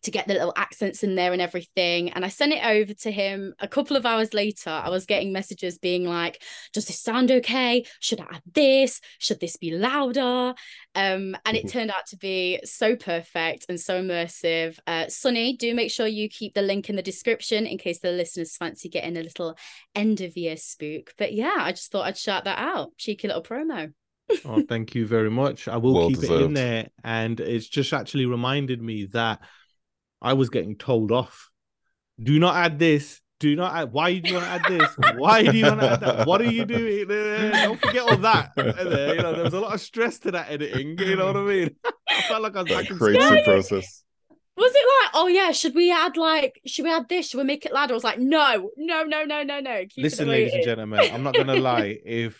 [0.03, 2.11] to get the little accents in there and everything.
[2.11, 4.69] And I sent it over to him a couple of hours later.
[4.69, 6.41] I was getting messages being like,
[6.73, 7.85] Does this sound okay?
[7.99, 9.01] Should I add this?
[9.19, 10.53] Should this be louder?
[10.95, 14.77] Um, and it turned out to be so perfect and so immersive.
[14.85, 18.11] Uh, Sonny, do make sure you keep the link in the description in case the
[18.11, 19.57] listeners fancy getting a little
[19.95, 21.13] end of year spook.
[21.17, 22.91] But yeah, I just thought I'd shout that out.
[22.97, 23.93] Cheeky little promo.
[24.45, 25.67] oh, thank you very much.
[25.67, 26.89] I will Well keep it in there.
[27.03, 29.41] And it's just actually reminded me that
[30.23, 31.49] I was getting told off.
[32.21, 33.19] Do not add this.
[33.39, 33.91] Do not add.
[33.91, 34.89] Why do you want to add this?
[35.17, 36.27] Why do you want to add that?
[36.27, 37.07] What are you doing?
[37.07, 38.51] Don't forget all that.
[38.55, 38.67] And,
[39.17, 40.97] You know, there was a lot of stress to that editing.
[40.97, 41.75] You know what I mean?
[42.09, 43.43] I felt like I was back That in creative school.
[43.43, 44.03] process.
[44.55, 47.29] Was it like, oh yeah, should we add like, should we add this?
[47.29, 47.93] Should we make it louder?
[47.93, 49.79] I was like, no, no, no, no, no, no.
[49.89, 51.97] Keep Listen, it ladies and gentlemen, I'm not gonna lie.
[52.05, 52.39] If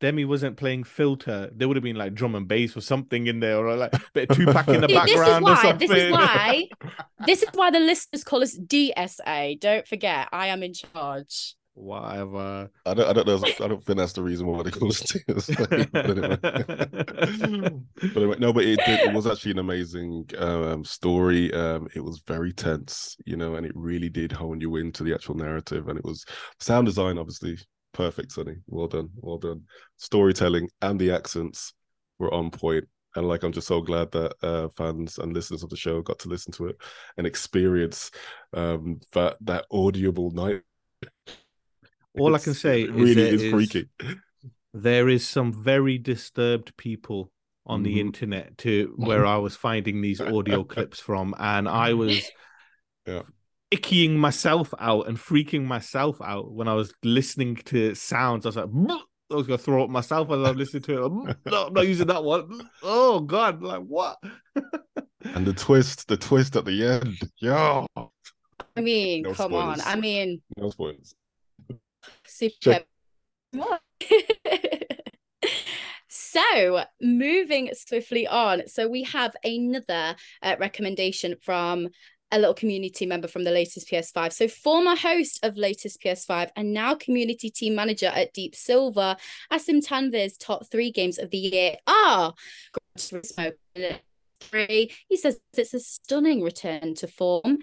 [0.00, 3.40] Demi wasn't playing filter, there would have been like drum and bass or something in
[3.40, 5.62] there, or like a bit of Tupac in the See, this is background or why.
[5.62, 5.88] something.
[5.88, 6.68] This is why.
[7.26, 9.58] This is why the listeners call us DSA.
[9.58, 11.56] Don't forget, I am in charge.
[11.74, 12.70] Whatever.
[12.86, 13.40] I don't, I don't know.
[13.44, 15.88] I don't think that's the reason why they call us TSA.
[15.92, 16.36] but, anyway.
[16.40, 21.52] but anyway, no, but it, did, it was actually an amazing um, story.
[21.54, 25.14] Um, it was very tense, you know, and it really did hone you into the
[25.14, 25.88] actual narrative.
[25.88, 26.24] And it was
[26.58, 27.58] sound design, obviously,
[27.92, 28.56] perfect, Sonny.
[28.66, 29.62] Well done, well done.
[29.96, 31.74] Storytelling and the accents
[32.18, 32.84] were on point.
[33.16, 36.18] And like, I'm just so glad that uh, fans and listeners of the show got
[36.20, 36.76] to listen to it
[37.16, 38.10] and experience
[38.52, 40.62] um, that that audible night.
[42.18, 43.88] All I can say really is is- freaky.
[44.74, 47.32] There is some very disturbed people
[47.66, 48.00] on the Mhm.
[48.00, 52.30] internet to where I was finding these audio clips from, and I was
[53.06, 53.22] Yeah.
[53.72, 58.46] Ickying myself out and freaking myself out when I was listening to sounds.
[58.46, 59.00] I was like, "Bleh."
[59.30, 61.10] I was gonna throw up myself as I'm listening to it.
[61.12, 62.70] "Mm, No, I'm not using that one.
[62.82, 64.16] Oh God, like what?
[65.34, 67.18] And the twist, the twist at the end.
[67.38, 67.86] Yo.
[68.76, 69.80] I mean, No come on.
[69.84, 71.14] I mean, No spoilers.
[72.24, 72.80] super.
[76.10, 78.66] So, moving swiftly on.
[78.68, 81.88] So, we have another uh, recommendation from
[82.30, 84.32] a little community member from the latest PS5.
[84.32, 89.16] So, former host of latest PS5 and now community team manager at Deep Silver,
[89.52, 92.34] Asim Tanvir's top three games of the year are
[92.72, 93.52] Gran Turismo
[94.40, 94.92] three.
[95.08, 97.58] He says it's a stunning return to form.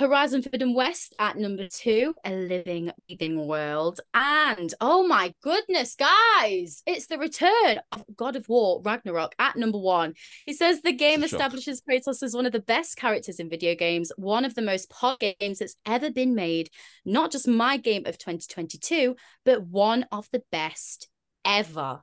[0.00, 4.00] Horizon Forbidden West at number two, a living, breathing world.
[4.14, 9.76] And oh my goodness, guys, it's the return of God of War Ragnarok at number
[9.76, 10.14] one.
[10.46, 11.52] He says the game It's a shock.
[11.52, 14.88] establishes Kratos as one of the best characters in video games, one of the most
[14.88, 16.70] popular games that's ever been made.
[17.04, 21.10] Not just my game of 2022, but one of the best
[21.44, 22.00] ever.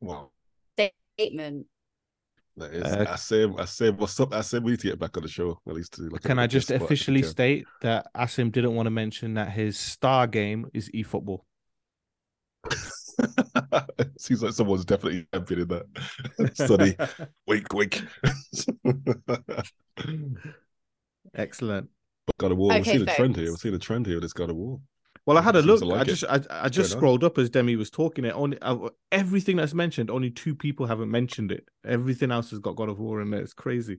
[0.00, 0.30] Wow.
[1.18, 1.66] Statement.
[2.56, 4.34] That is Uh, I say I say what's up?
[4.34, 6.38] I say we need to get back on the show at least to like Can
[6.38, 9.50] I just guest spot if we officially state that Asim didn't want to mention that
[9.52, 11.40] his star game is eFootball?
[14.18, 16.54] Seems like someone's definitely championing that.
[16.54, 16.96] Sonny,
[17.46, 18.02] wink, wink.
[21.34, 21.88] Excellent.
[22.38, 22.68] God of War.
[22.68, 23.50] We're Okay, seeing a trend here.
[23.50, 24.80] We're seeing a trend here with this God of War.
[25.26, 25.80] Well, I had a look.
[25.80, 26.14] to I like it.
[26.16, 26.98] just, I, I just going on?
[26.98, 28.24] scrolled up as Demi was talking.
[28.24, 30.10] It only uh, everything that's mentioned.
[30.10, 31.68] Only two people haven't mentioned it.
[31.86, 33.40] Everything else has got God of War in there.
[33.40, 33.98] It's crazy.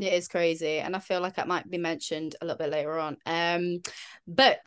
[0.00, 2.98] It is crazy, and I feel like that might be mentioned a little bit later
[3.00, 3.16] on.
[3.26, 3.80] Um,
[4.28, 4.60] but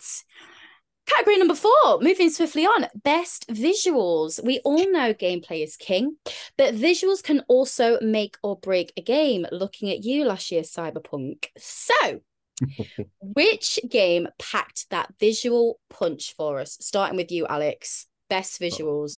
[1.07, 4.43] category number four, moving swiftly on, best visuals.
[4.43, 6.17] We all know gameplay is king,
[6.57, 9.45] but visuals can also make or break a game.
[9.53, 11.45] Looking at you last year, Cyberpunk.
[11.57, 12.19] So,
[13.21, 16.77] which game packed that visual punch for us?
[16.79, 18.07] Starting with you, Alex.
[18.29, 19.15] Best visuals.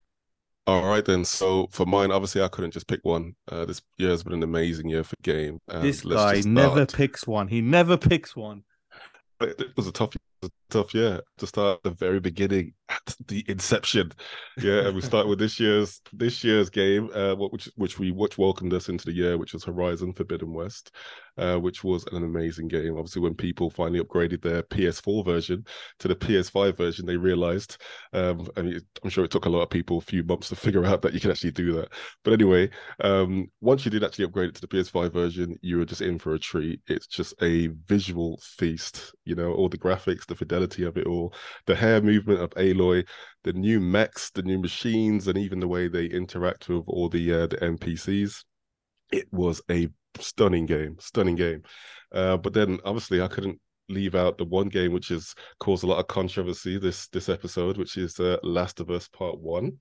[0.67, 1.25] All right then.
[1.25, 3.35] So for mine, obviously I couldn't just pick one.
[3.51, 5.59] Uh, this year has been an amazing year for game.
[5.67, 7.47] and this guy never picks one.
[7.47, 8.63] He never picks one.
[9.41, 12.19] It it was a tough, it was a tough year to start at the very
[12.19, 14.11] beginning at the inception.
[14.59, 18.37] Yeah, and we start with this year's this year's game, uh, which which we which
[18.37, 20.95] welcomed us into the year, which was Horizon Forbidden West,
[21.37, 22.97] uh, which was an amazing game.
[22.97, 25.65] Obviously, when people finally upgraded their PS4 version
[25.99, 27.77] to the PS5 version, they realized.
[28.13, 30.55] Um, I mean, I'm sure it took a lot of people a few months to
[30.57, 31.89] figure out that you can actually do that.
[32.23, 32.69] But anyway,
[33.01, 36.19] um, once you did actually upgrade it to the PS5 version, you were just in
[36.19, 36.81] for a treat.
[36.87, 41.33] It's just a visual feast, you know, all the graphics, the fidelity of it all,
[41.65, 43.05] the hair movement of Aloy,
[43.43, 47.33] the new mechs, the new machines, and even the way they interact with all the
[47.33, 48.43] uh, the NPCs.
[49.11, 51.63] It was a stunning game, stunning game.
[52.11, 55.87] Uh, but then obviously I couldn't leave out the one game which has caused a
[55.87, 59.79] lot of controversy this this episode, which is uh, Last of Us Part One.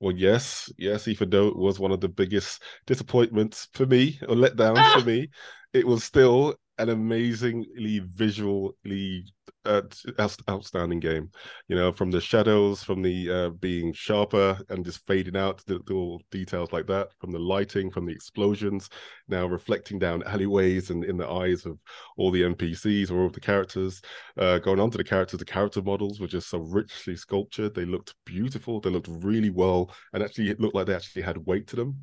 [0.00, 4.34] Well, yes, yes, even though it was one of the biggest disappointments for me or
[4.34, 5.00] letdowns Ah!
[5.00, 5.28] for me,
[5.72, 9.24] it was still an amazingly visually
[9.64, 9.82] uh,
[10.18, 11.30] outstanding game.
[11.68, 15.74] You know, from the shadows, from the uh, being sharper and just fading out, the
[15.74, 18.88] little details like that, from the lighting, from the explosions,
[19.28, 21.78] now reflecting down alleyways and in the eyes of
[22.16, 24.02] all the NPCs or all the characters.
[24.36, 27.74] Uh, going on to the characters, the character models were just so richly sculptured.
[27.74, 28.80] They looked beautiful.
[28.80, 32.00] They looked really well, and actually, it looked like they actually had weight to them.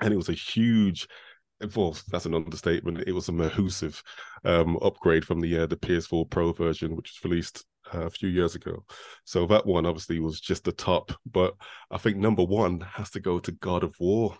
[0.00, 1.06] And it was a huge
[1.74, 3.04] well, that's an understatement.
[3.06, 4.02] It was a massive
[4.44, 8.28] um, upgrade from the uh, the PS4 Pro version, which was released uh, a few
[8.28, 8.84] years ago.
[9.24, 11.12] So that one obviously was just the top.
[11.30, 11.54] But
[11.90, 14.36] I think number one has to go to God of War.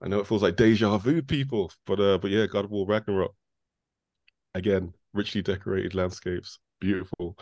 [0.00, 2.86] I know it feels like deja vu, people, but uh, but yeah, God of War
[2.86, 3.34] Ragnarok.
[4.54, 7.38] Again, richly decorated landscapes, beautiful.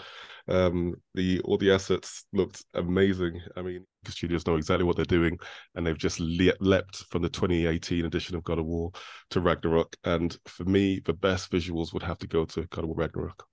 [0.49, 3.41] Um, the all the assets looked amazing.
[3.57, 5.39] I mean, studios know exactly what they're doing,
[5.75, 8.91] and they've just le- leapt from the 2018 edition of God of War
[9.31, 9.97] to Ragnarok.
[10.05, 13.47] And for me, the best visuals would have to go to God of War Ragnarok.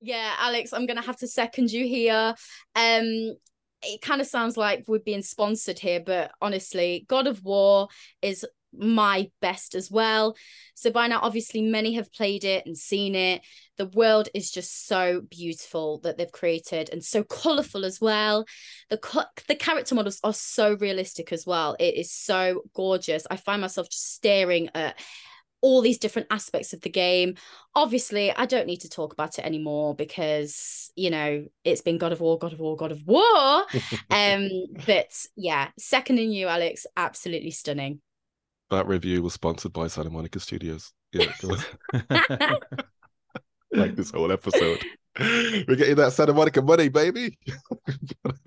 [0.00, 2.34] Yeah, Alex, I'm gonna have to second you here.
[2.74, 3.34] Um,
[3.82, 7.88] it kind of sounds like we're being sponsored here, but honestly, God of War
[8.20, 10.36] is my best as well.
[10.74, 13.42] So by now, obviously, many have played it and seen it.
[13.76, 18.44] The world is just so beautiful that they've created and so colorful as well.
[18.88, 21.76] The co- the character models are so realistic as well.
[21.78, 23.26] It is so gorgeous.
[23.30, 24.98] I find myself just staring at
[25.62, 27.34] all these different aspects of the game.
[27.74, 32.12] Obviously, I don't need to talk about it anymore because, you know, it's been God
[32.12, 33.20] of War, God of War, God of War.
[34.10, 34.48] um,
[34.86, 38.00] but yeah, seconding you, Alex, absolutely stunning.
[38.70, 40.92] That review was sponsored by Santa Monica Studios.
[41.12, 41.32] Yeah,
[43.72, 44.84] like this whole episode.
[45.18, 47.36] We're getting that Santa Monica money, baby.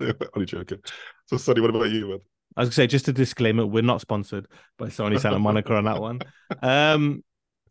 [0.34, 0.78] Only joking.
[1.26, 2.18] So, Sonny, what about you, man?
[2.56, 4.46] I was gonna say just a disclaimer: we're not sponsored
[4.78, 6.20] by Sony Santa Monica on that one.
[6.62, 7.22] Um,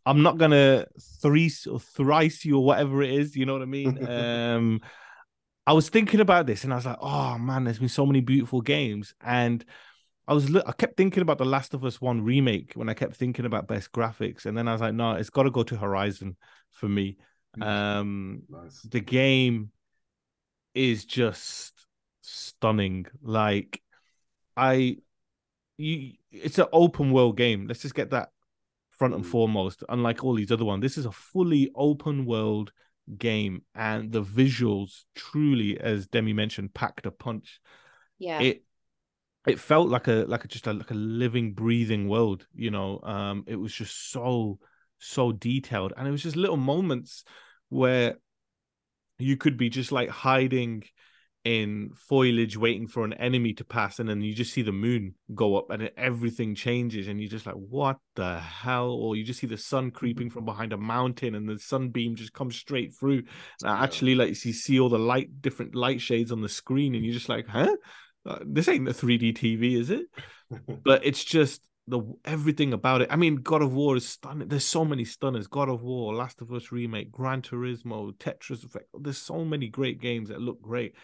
[0.06, 0.86] I'm not gonna
[1.22, 3.34] thrice or thrice you or whatever it is.
[3.34, 4.06] You know what I mean?
[4.06, 4.80] Um,
[5.66, 8.20] I was thinking about this and I was like, oh man, there's been so many
[8.20, 9.64] beautiful games, and
[10.26, 13.16] I was I kept thinking about the Last of Us One remake when I kept
[13.16, 15.76] thinking about best graphics, and then I was like, no, it's got to go to
[15.76, 16.36] Horizon
[16.70, 17.18] for me.
[17.60, 18.80] Um, Nice.
[18.82, 19.70] the game
[20.74, 21.72] is just
[22.22, 23.06] stunning.
[23.22, 23.80] Like
[24.56, 24.96] I
[25.76, 27.66] you it's an open world game.
[27.66, 28.30] Let's just get that
[28.90, 29.28] front and Mm.
[29.30, 29.84] foremost.
[29.88, 32.72] Unlike all these other ones, this is a fully open world
[33.18, 37.60] game and the visuals truly as Demi mentioned packed a punch.
[38.18, 38.40] Yeah.
[38.40, 38.64] It
[39.46, 43.00] it felt like a like a just a like a living breathing world, you know.
[43.02, 44.58] Um it was just so
[44.98, 45.92] so detailed.
[45.96, 47.24] And it was just little moments
[47.68, 48.16] where
[49.18, 50.84] you could be just like hiding
[51.44, 55.14] in foliage waiting for an enemy to pass and then you just see the moon
[55.34, 58.92] go up and everything changes and you're just like what the hell?
[58.92, 62.32] Or you just see the sun creeping from behind a mountain and the sunbeam just
[62.32, 63.24] comes straight through.
[63.62, 67.04] And actually like you see all the light different light shades on the screen and
[67.04, 67.76] you're just like huh
[68.26, 70.06] Uh, this ain't the 3d tv is it
[70.84, 73.08] but it's just the everything about it.
[73.10, 74.48] I mean, God of War is stunning.
[74.48, 75.46] There's so many stunners.
[75.46, 78.86] God of War, Last of Us remake, Gran Turismo, Tetris Effect.
[78.98, 80.94] There's so many great games that look great,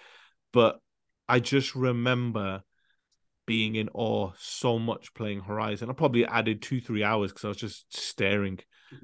[0.52, 0.80] but
[1.28, 2.62] I just remember
[3.46, 5.90] being in awe so much playing Horizon.
[5.90, 8.58] I probably added two, three hours because I was just staring.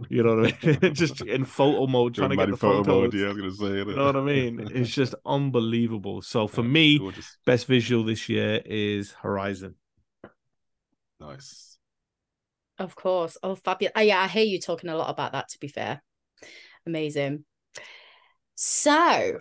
[0.08, 0.94] You know what I mean?
[0.94, 3.12] just in photo mode, trying to get the photo photos.
[3.12, 3.14] mode.
[3.14, 3.80] Yeah, I was gonna say.
[3.80, 3.88] It.
[3.88, 4.68] You know what I mean?
[4.74, 6.22] It's just unbelievable.
[6.22, 7.36] So for me, gorgeous.
[7.44, 9.76] best visual this year is Horizon.
[11.20, 11.78] Nice.
[12.78, 13.38] Of course.
[13.42, 13.92] Oh, fabulous.
[13.96, 16.02] Oh, yeah, I hear you talking a lot about that, to be fair.
[16.86, 17.44] Amazing.
[18.54, 19.38] So,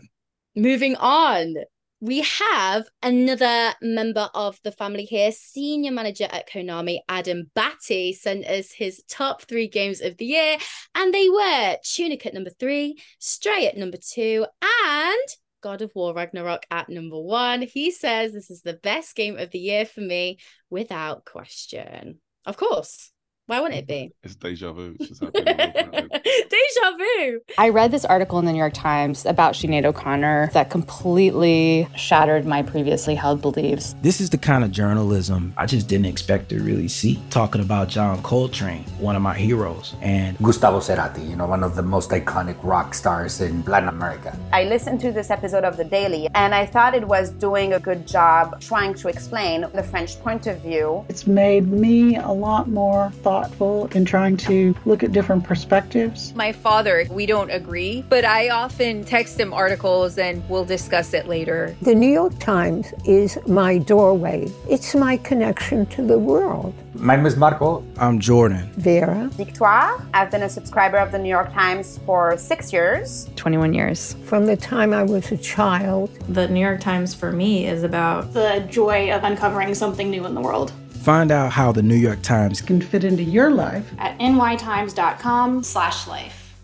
[0.56, 1.56] moving on,
[2.02, 8.46] we have another member of the family here, senior manager at Konami, Adam Batty, sent
[8.46, 10.58] us his top three games of the year,
[10.94, 15.28] and they were Tunic at number three, Stray at number two, and
[15.62, 17.62] God of War Ragnarok at number one.
[17.62, 20.38] He says this is the best game of the year for me,
[20.70, 22.20] without question.
[22.46, 23.12] Of course.
[23.48, 24.12] Why wouldn't it be?
[24.24, 24.96] It's deja vu.
[25.00, 26.10] It's just happening all over again.
[26.50, 27.42] Deja vu.
[27.60, 32.48] I read this article in the New York Times about Sinead O'Connor that completely shattered
[32.48, 33.96] my previously held beliefs.
[34.02, 37.22] This is the kind of journalism I just didn't expect to really see.
[37.30, 41.76] Talking about John Coltrane, one of my heroes, and Gustavo Cerati, you know, one of
[41.76, 44.36] the most iconic rock stars in Latin America.
[44.54, 47.80] I listened to this episode of The Daily and I thought it was doing a
[47.80, 51.06] good job trying to explain the French point of view.
[51.10, 56.34] It's made me a lot more thoughtful thoughtful in trying to look at different perspectives.
[56.36, 61.28] My father, we don't agree, but I often text him articles and we'll discuss it
[61.28, 61.76] later.
[61.82, 66.74] The New York Times is my doorway, it's my connection to the world.
[66.94, 67.84] My name is Marco.
[67.98, 68.72] I'm Jordan.
[68.78, 69.30] Vera.
[69.34, 70.02] Victoire.
[70.14, 73.30] I've been a subscriber of the New York Times for six years.
[73.36, 74.16] 21 years.
[74.24, 76.10] From the time I was a child.
[76.30, 80.36] The New York Times for me is about the joy of uncovering something new in
[80.36, 80.72] the world.
[81.06, 86.56] Find out how the New York Times can fit into your life at nytimes.com/life.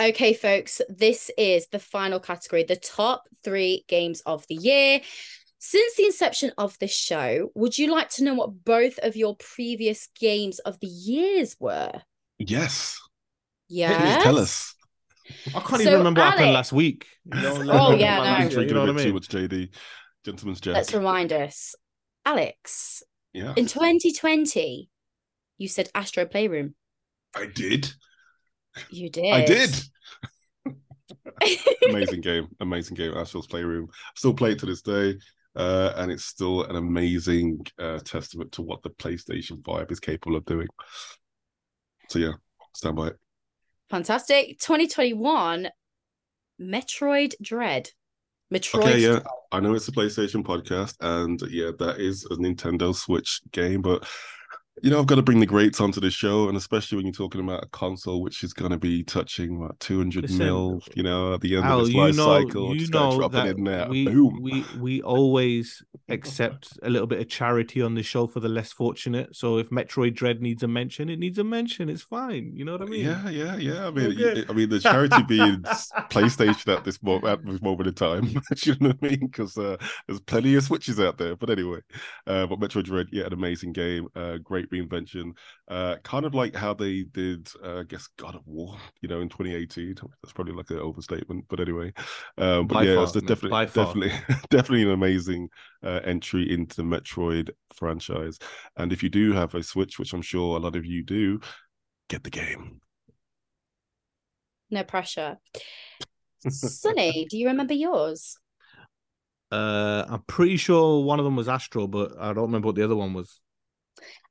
[0.00, 5.00] Okay, folks, this is the final category, the top three games of the year.
[5.58, 9.34] Since the inception of this show, would you like to know what both of your
[9.34, 11.90] previous games of the years were?
[12.38, 13.00] Yes.
[13.68, 14.20] Yeah.
[14.22, 14.76] Tell us.
[15.48, 17.04] I can't So, even remember what happened last week.
[17.32, 18.60] Oh, you know, Oh, like- yeah, like, no.
[18.60, 19.14] you know what I Too mean?
[19.14, 19.70] much JD.
[20.24, 20.74] Gentleman's Jack.
[20.74, 21.74] Let's remind us.
[22.24, 23.02] Alex,
[23.32, 23.54] Yeah.
[23.56, 24.88] in 2020,
[25.58, 26.74] you said Astro Playroom.
[27.34, 27.92] I did.
[28.90, 29.32] You did.
[29.32, 29.70] I did.
[31.88, 32.48] amazing game.
[32.60, 33.14] Amazing game.
[33.16, 33.88] Astro's Playroom.
[34.16, 35.16] Still play it to this day.
[35.56, 40.36] Uh, and it's still an amazing uh, testament to what the PlayStation 5 is capable
[40.36, 40.66] of doing.
[42.08, 42.32] So yeah,
[42.74, 43.16] stand by it.
[43.90, 44.58] Fantastic.
[44.58, 45.68] 2021,
[46.60, 47.90] Metroid Dread.
[48.52, 48.80] Metroid.
[48.80, 49.20] Okay, yeah,
[49.52, 54.06] I know it's a PlayStation podcast, and yeah, that is a Nintendo Switch game, but
[54.82, 57.12] you know, I've got to bring the greats onto the show, and especially when you're
[57.12, 61.02] talking about a console which is going to be touching what 200 Listen, mil, you
[61.02, 64.04] know, at the end Al, of its life know, cycle, you know dropping that we,
[64.04, 64.40] boom.
[64.42, 68.72] we we always accept a little bit of charity on the show for the less
[68.72, 69.34] fortunate.
[69.34, 71.88] So if Metroid Dread needs a mention, it needs a mention.
[71.88, 72.52] It's fine.
[72.54, 73.04] You know what I mean?
[73.04, 73.86] Yeah, yeah, yeah.
[73.86, 74.44] I mean, Okay.
[74.48, 75.62] I mean, the charity being
[76.10, 78.24] PlayStation at this moment, at this moment in time.
[78.64, 79.26] you know what I mean?
[79.26, 81.36] Because uh, there's plenty of switches out there.
[81.36, 81.80] But anyway,
[82.26, 85.32] uh, but Metroid Dread, yeah, an amazing game, uh, great reinvention.
[85.68, 88.76] Uh, kind of like how they did, uh, I guess, God of War.
[89.00, 89.94] You know, in 2018.
[90.22, 91.92] That's probably like an overstatement, but anyway.
[92.38, 93.86] Um, but By yeah, far, it's definitely, by far.
[93.86, 94.12] definitely,
[94.50, 95.48] definitely an amazing
[95.82, 98.38] uh, entry into the Metroid franchise.
[98.76, 101.40] And if you do have a Switch, which I'm sure a lot of you do,
[102.08, 102.80] get the game.
[104.70, 105.38] No pressure.
[106.48, 108.38] Sunny, do you remember yours?
[109.50, 112.84] Uh, I'm pretty sure one of them was Astro, but I don't remember what the
[112.84, 113.40] other one was.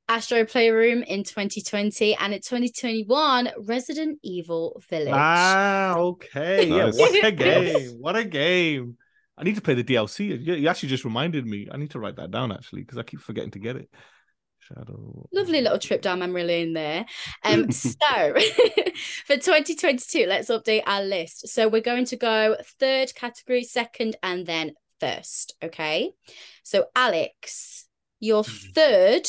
[0.08, 5.14] Astro Playroom in 2020 and in 2021, Resident Evil Village.
[5.14, 6.68] Ah, okay.
[6.68, 6.96] Nice.
[6.96, 7.90] Yeah, what a game.
[8.00, 8.96] What a game.
[9.36, 10.44] I need to play the DLC.
[10.44, 11.68] You you actually just reminded me.
[11.70, 13.88] I need to write that down actually because I keep forgetting to get it.
[14.60, 15.28] Shadow.
[15.32, 17.04] Lovely little trip down memory lane there.
[17.42, 17.94] Um, so
[19.26, 21.48] for 2022, let's update our list.
[21.48, 25.54] So we're going to go third category, second, and then first.
[25.62, 26.12] Okay.
[26.62, 27.86] So Alex,
[28.20, 29.28] your third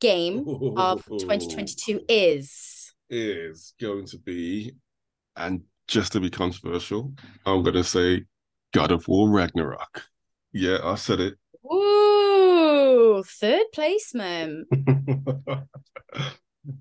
[0.00, 4.72] game of 2022 is is going to be,
[5.36, 7.12] and just to be controversial,
[7.44, 8.24] I'm going to say
[8.72, 10.04] God of War Ragnarok.
[10.52, 11.34] Yeah, I said it.
[11.72, 14.66] Ooh, third placement.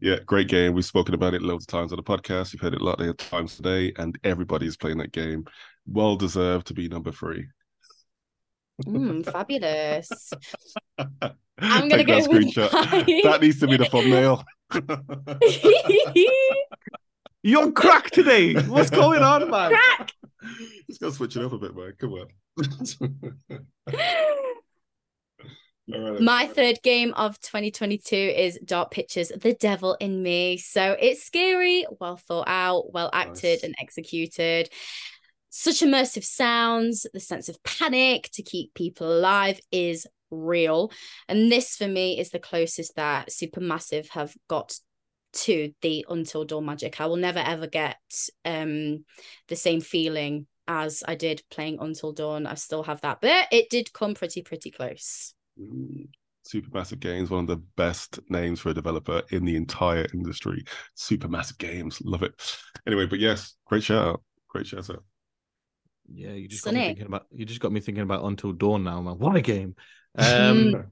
[0.01, 0.73] yeah, great game.
[0.73, 2.53] We've spoken about it loads of times on the podcast.
[2.53, 5.45] You've heard it a lot of times today, and everybody's playing that game.
[5.85, 7.47] Well deserved to be number three.
[8.85, 10.33] Mm, fabulous.
[11.59, 12.71] I'm gonna that go screenshot.
[12.73, 13.21] mine.
[13.23, 14.43] That needs to be the thumbnail.
[17.43, 18.53] You're on crack today.
[18.55, 19.71] What's going on, man?
[19.71, 20.11] Crack.
[20.87, 21.93] Just gotta switch it up a bit, man.
[21.97, 22.27] Come on.
[25.87, 26.19] Right.
[26.19, 30.57] My third game of 2022 is Dark Pictures, The Devil in Me.
[30.57, 33.63] So it's scary, well thought out, well acted, Nice.
[33.63, 34.67] and executed.
[35.51, 40.91] Such immersive sounds, the sense of panic to keep people alive is real.
[41.27, 44.77] And this, for me, is the closest that Supermassive have got
[45.33, 47.01] to the Until Dawn magic.
[47.01, 47.97] I will never ever get
[48.45, 49.03] um
[49.47, 52.45] the same feeling as I did playing Until Dawn.
[52.47, 55.33] I still have that, but it did come pretty, pretty close.
[55.59, 56.07] Mm,
[56.47, 60.63] Supermassive Games, one of the best names for a developer in the entire industry.
[60.97, 62.33] Supermassive Games, love it.
[62.87, 64.23] Anyway, but yes, great shout out.
[64.49, 65.03] Great shout out.
[66.07, 66.85] Yeah, you just got me Sunny.
[66.85, 69.17] thinking about you just got me thinking about Until Dawn now, man.
[69.17, 69.75] What a game.
[70.17, 70.91] Um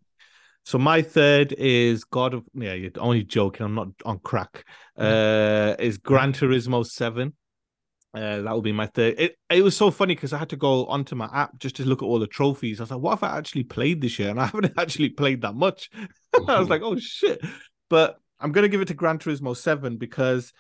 [0.65, 4.65] so my third is God of yeah, you're only joking, I'm not on crack.
[4.97, 7.33] Uh is Gran Turismo 7.
[8.15, 9.15] Uh, that will be my third.
[9.17, 11.85] It it was so funny because I had to go onto my app just to
[11.85, 12.79] look at all the trophies.
[12.79, 14.29] I was like, what have I actually played this year?
[14.29, 15.89] And I haven't actually played that much.
[16.47, 17.43] I was like, oh shit.
[17.89, 20.53] But I'm gonna give it to Gran Turismo 7 because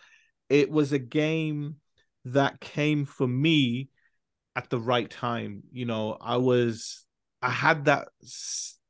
[0.49, 1.75] it was a game
[2.25, 3.89] that came for me
[4.55, 5.61] at the right time.
[5.71, 7.05] You know, I was
[7.43, 8.07] I had that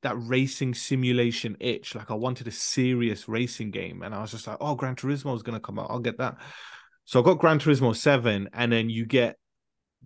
[0.03, 1.95] that racing simulation itch.
[1.95, 5.35] Like I wanted a serious racing game, and I was just like, "Oh, Gran Turismo
[5.35, 5.87] is going to come out.
[5.89, 6.37] I'll get that."
[7.05, 9.37] So I got Gran Turismo Seven, and then you get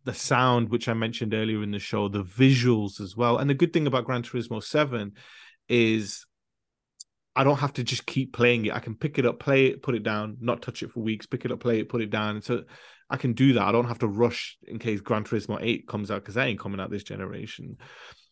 [0.05, 3.37] the sound, which I mentioned earlier in the show, the visuals as well.
[3.37, 5.13] And the good thing about Gran Turismo Seven
[5.67, 6.25] is
[7.35, 8.73] I don't have to just keep playing it.
[8.73, 11.25] I can pick it up, play it, put it down, not touch it for weeks,
[11.25, 12.35] pick it up, play it, put it down.
[12.35, 12.63] And so
[13.09, 13.63] I can do that.
[13.63, 16.59] I don't have to rush in case Gran Turismo 8 comes out because that ain't
[16.59, 17.77] coming out this generation.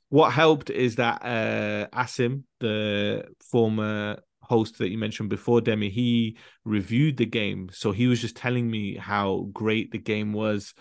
[0.10, 6.38] What helped is that uh Asim, the former host that you mentioned before, Demi, he
[6.64, 7.70] reviewed the game.
[7.72, 10.74] So he was just telling me how great the game was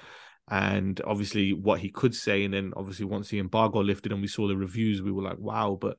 [0.51, 2.45] and obviously what he could say.
[2.45, 5.39] And then obviously once the embargo lifted and we saw the reviews, we were like,
[5.39, 5.79] wow.
[5.81, 5.97] But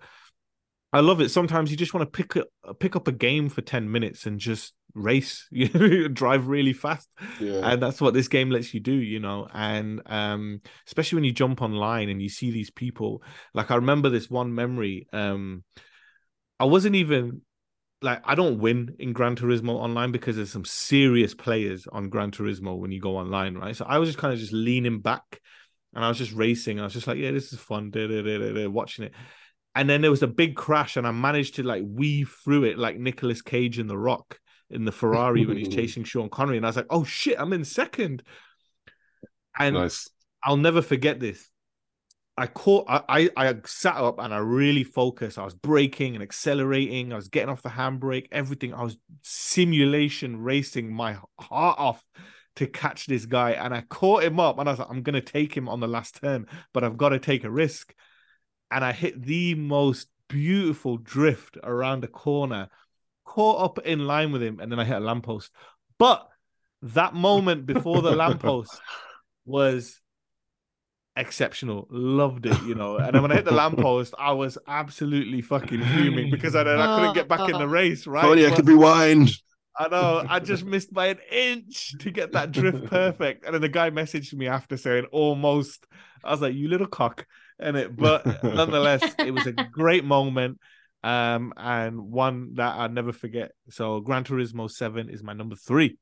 [0.94, 1.30] I love it.
[1.30, 2.48] Sometimes you just want to pick up
[2.80, 7.08] pick up a game for 10 minutes and just race, you know, drive really fast.
[7.39, 7.72] Yeah.
[7.72, 9.48] And that's what this game lets you do, you know.
[9.54, 13.22] And um, especially when you jump online and you see these people.
[13.54, 15.08] Like I remember this one memory.
[15.14, 15.64] Um,
[16.60, 17.41] I wasn't even
[18.02, 22.32] like I don't win in Gran Turismo online because there's some serious players on Gran
[22.32, 23.76] Turismo when you go online, right?
[23.76, 25.41] So I was just kind of just leaning back
[25.93, 26.80] and I was just racing.
[26.80, 29.14] I was just like, yeah, this is fun, da, da, da, da, da, watching it
[29.76, 32.80] and then there was a big crash and i managed to like weave through it
[32.80, 34.39] like Nicolas cage in the rock
[34.70, 37.53] in the ferrari when he's chasing sean connery and i was like oh shit i'm
[37.53, 38.24] in second.
[39.57, 40.09] And nice.
[40.43, 41.49] i'll never forget this.
[42.38, 45.38] I caught I, I i sat up and i really focused.
[45.38, 47.13] I was braking and accelerating.
[47.13, 48.74] I was getting off the handbrake everything.
[48.74, 52.03] I was simulation racing my heart off
[52.57, 55.20] to catch this guy and i caught him up and i was like i'm gonna
[55.20, 57.93] take him on the last turn but i've got to take a risk.
[58.72, 62.70] And I hit the most beautiful drift around the corner,
[63.36, 65.52] caught up in line with him, and then I hit a lamppost.
[66.00, 66.28] But
[66.82, 68.80] that moment before the lamppost
[69.46, 70.00] was
[71.18, 71.88] exceptional.
[71.90, 72.98] Loved it, you know.
[72.98, 76.98] And then when I hit the lamppost, I was absolutely fucking fuming because I, I
[76.98, 78.24] couldn't get back in the race, right?
[78.24, 79.32] Sorry, I could rewind.
[79.78, 80.26] I know.
[80.30, 83.44] I just missed by an inch to get that drift perfect.
[83.44, 85.86] And then the guy messaged me after saying almost.
[86.24, 87.28] I was like, you little cock.
[87.60, 90.60] And it, but nonetheless, it was a great moment.
[91.06, 93.51] Um, and one that I'll never forget.
[93.70, 95.99] So Gran Turismo 7 is my number three.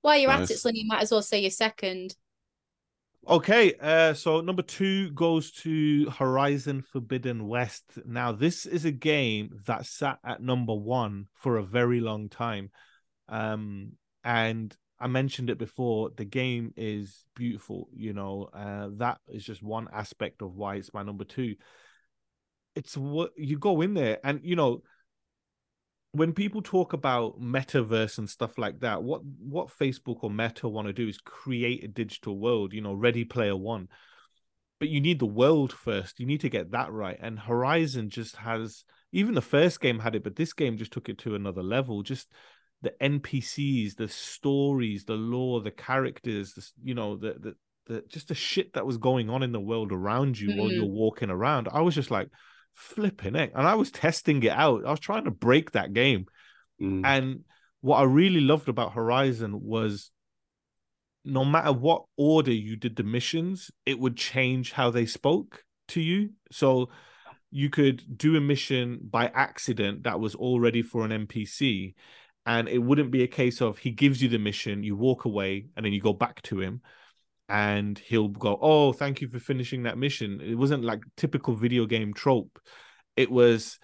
[0.00, 0.62] While you're at it, Nice.
[0.62, 2.16] Sonny, you might as well say your second.
[3.28, 7.84] Okay, uh, so number two goes to Horizon Forbidden West.
[8.06, 12.70] Now, this is a game that sat at number one for a very long time.
[13.28, 13.92] Um,
[14.24, 19.62] and I mentioned it before, the game is beautiful, you know, uh, that is just
[19.62, 21.56] one aspect of why it's my number two.
[22.74, 24.82] It's what you go in there, and you know,
[26.12, 30.86] when people talk about metaverse and stuff like that, what what Facebook or Meta want
[30.86, 33.88] to do is create a digital world, you know, Ready Player One.
[34.80, 36.20] But you need the world first.
[36.20, 37.16] You need to get that right.
[37.20, 41.08] And Horizon just has even the first game had it, but this game just took
[41.08, 42.02] it to another level.
[42.02, 42.28] Just
[42.82, 47.54] the NPCs, the stories, the lore, the characters, the, you know, the the
[47.86, 50.76] the just the shit that was going on in the world around you while Mhm.
[50.76, 51.68] you're walking around.
[51.72, 52.28] I was just like
[52.74, 53.52] flipping it.
[53.54, 54.84] And I was testing it out.
[54.84, 56.26] I was trying to break that game.
[56.80, 57.02] Mm.
[57.04, 57.44] And
[57.80, 60.10] what I really loved about Horizon was
[61.24, 66.00] no matter what order you did the missions, it would change how they spoke to
[66.00, 66.30] you.
[66.52, 66.90] So
[67.50, 71.94] you could do a mission by accident that was already for an NPC,
[72.44, 75.68] and it wouldn't be a case of he gives you the mission, you walk away,
[75.76, 76.82] and then you go back to him,
[77.48, 81.86] and he'll go, "Oh, thank you for finishing that mission." It wasn't like typical video
[81.86, 82.58] game trope.
[83.16, 83.78] It was,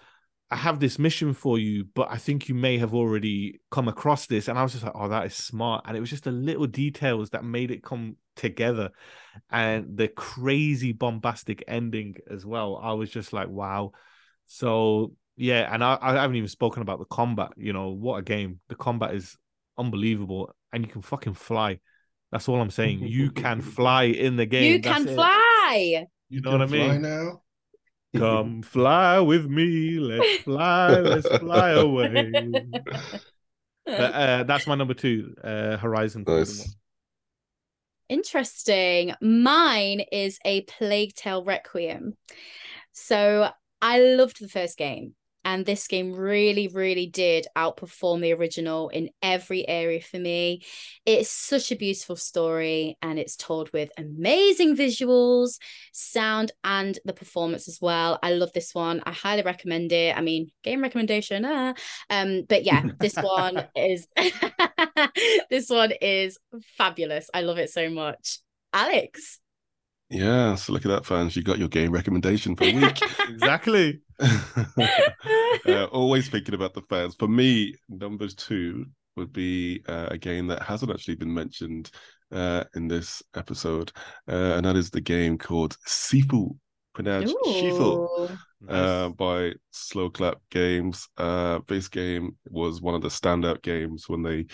[0.49, 4.27] "I have this mission for you, but I think you may have already come across
[4.27, 6.31] this," and I was just like, "Oh, that is smart," and it was just the
[6.31, 8.91] little details that made it come together,
[9.49, 12.77] and the crazy bombastic ending as well.
[12.81, 13.91] I was just like, "Wow!"
[14.47, 17.51] So yeah, and I, I haven't even spoken about the combat.
[17.57, 18.59] You know, what a game!
[18.69, 19.37] The combat is
[19.77, 21.79] unbelievable, and you can fucking fly.
[22.31, 22.99] That's all I'm saying.
[23.03, 24.73] You can fly in the game.
[24.73, 25.15] you That's can it.
[25.15, 26.05] fly.
[26.29, 27.01] You know what I Fly mean?
[27.01, 27.41] now.
[28.15, 29.99] Come fly with me.
[29.99, 30.89] Let's fly.
[30.99, 32.31] Let's fly away.
[33.85, 35.35] But, uh, that's my number two.
[35.43, 36.23] Uh, Horizon.
[36.25, 36.77] Forbidden West.
[38.09, 39.13] Interesting.
[39.21, 42.17] Mine is a Plague Tale Requiem.
[42.91, 43.49] So
[43.81, 49.09] I loved the first game, and this game really, really did outperform the original in
[49.21, 50.63] every area for me.
[51.05, 55.59] It's such a beautiful story, and it's told with amazing visuals,
[55.91, 58.19] sound, and the performance as well.
[58.21, 59.01] I love this one.
[59.05, 60.17] I highly recommend it.
[60.17, 61.45] I mean, game recommendation.
[61.45, 61.73] Uh,
[62.09, 64.07] um, but yeah, this one is
[65.49, 66.37] this one is
[66.77, 67.29] fabulous.
[67.33, 68.39] I love it so much.
[68.73, 69.39] Alex.
[70.11, 71.37] Yeah, so look at that, fans.
[71.37, 73.01] You got your game recommendation for the week.
[73.29, 74.01] exactly.
[75.67, 77.15] uh, always thinking about the fans.
[77.17, 78.85] For me, number two
[79.17, 81.91] would be uh, a game that hasn't actually been mentioned
[82.31, 83.91] uh, in this episode,
[84.29, 86.57] uh, and that is the game called Sifu,
[86.93, 88.37] pronounced Shifu,
[88.69, 91.07] uh, by Sloclap Games.
[91.17, 94.45] Uh, this game was one of the standout games when they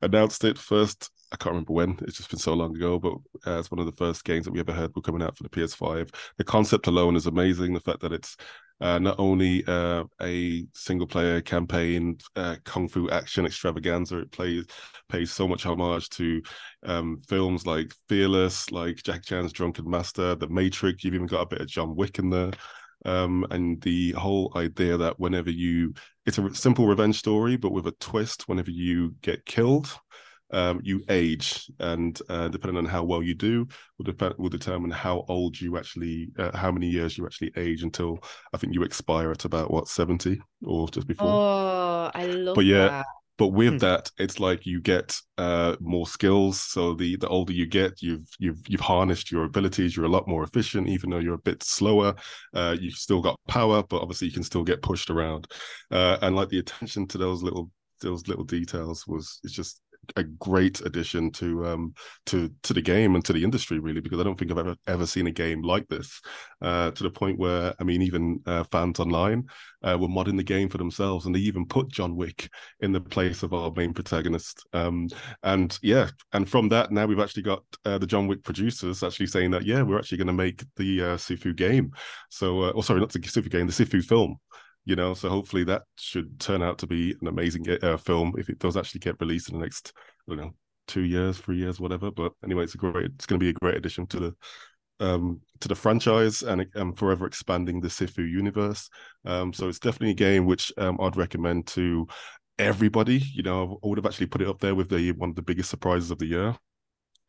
[0.00, 1.10] announced it first.
[1.30, 1.98] I can't remember when.
[2.02, 3.12] It's just been so long ago, but
[3.46, 5.42] uh, it's one of the first games that we ever heard were coming out for
[5.42, 6.08] the PS5.
[6.38, 7.74] The concept alone is amazing.
[7.74, 8.38] The fact that it's
[8.80, 14.64] uh, not only uh, a single player campaign uh, kung fu action extravaganza, it plays
[15.08, 16.42] pays so much homage to
[16.84, 21.02] um, films like Fearless, like Jack Chan's Drunken Master, The Matrix.
[21.02, 22.52] You've even got a bit of John Wick in there.
[23.04, 25.94] Um, and the whole idea that whenever you,
[26.26, 29.88] it's a simple revenge story, but with a twist, whenever you get killed,
[30.50, 33.66] um, you age, and uh, depending on how well you do,
[33.98, 37.82] will depend will determine how old you actually, uh, how many years you actually age
[37.82, 38.18] until
[38.52, 41.42] I think you expire at about what seventy or just before.
[41.48, 42.64] Oh, I love that.
[42.64, 43.06] but yeah, that.
[43.36, 43.78] but with Hmm.
[43.80, 46.60] that, it's like you get uh, more skills.
[46.60, 49.96] So the the older you get, you've you've you've harnessed your abilities.
[49.96, 52.14] You're a lot more efficient, even though you're a bit slower.
[52.54, 55.46] Uh, you've still got power, but obviously you can still get pushed around.
[55.90, 57.70] Uh, and like the attention to those little
[58.00, 59.80] those little details was it's just
[60.16, 61.94] a great addition to um
[62.26, 64.76] to to the game and to the industry really because I don't think I've ever
[64.86, 66.20] ever seen a game like this
[66.62, 69.44] uh to the point where I mean even uh, fans online
[69.82, 72.50] uh, were modding the game for themselves and they even put John Wick
[72.80, 74.66] in the place of our main protagonist.
[74.72, 75.08] Um
[75.42, 79.26] and yeah and from that now we've actually got uh, the John Wick producers actually
[79.26, 81.92] saying that yeah we're actually going to make the uh, Sifu game.
[82.30, 84.36] So uh, oh sorry not the Sifu game the Sifu film
[84.88, 88.48] you know so hopefully that should turn out to be an amazing uh, film if
[88.48, 90.54] it does actually get released in the next I don't know
[90.86, 93.60] two years three years whatever but anyway it's a great it's going to be a
[93.60, 94.34] great addition to the
[95.06, 98.88] um to the franchise and um, forever expanding the Sifu universe
[99.26, 102.06] um so it's definitely a game which um I'd recommend to
[102.58, 105.36] everybody you know I would have actually put it up there with the one of
[105.36, 106.56] the biggest surprises of the year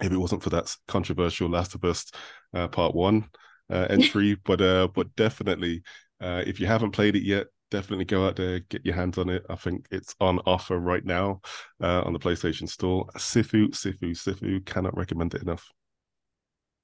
[0.02, 2.10] if it wasn't for that controversial Last of Us
[2.54, 3.30] uh, Part One
[3.70, 4.36] uh, entry.
[4.46, 5.84] but uh, but definitely,
[6.22, 9.30] uh, if you haven't played it yet, definitely go out there, get your hands on
[9.30, 9.46] it.
[9.50, 11.42] I think it's on offer right now
[11.82, 13.06] uh, on the PlayStation Store.
[13.18, 14.66] Sifu, Sifu, Sifu.
[14.66, 15.70] Cannot recommend it enough.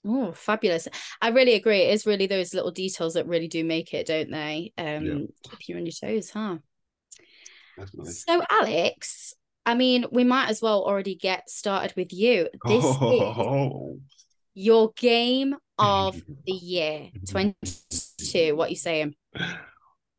[0.07, 0.87] Oh, fabulous.
[1.21, 1.81] I really agree.
[1.81, 4.71] It is really those little details that really do make it, don't they?
[4.77, 6.57] Um, keep you on your toes, huh?
[7.77, 8.11] Definitely.
[8.13, 9.33] So, Alex,
[9.65, 12.47] I mean, we might as well already get started with you.
[12.67, 13.99] This is Oh,
[14.53, 18.55] your game of the year 22.
[18.55, 19.15] What are you saying?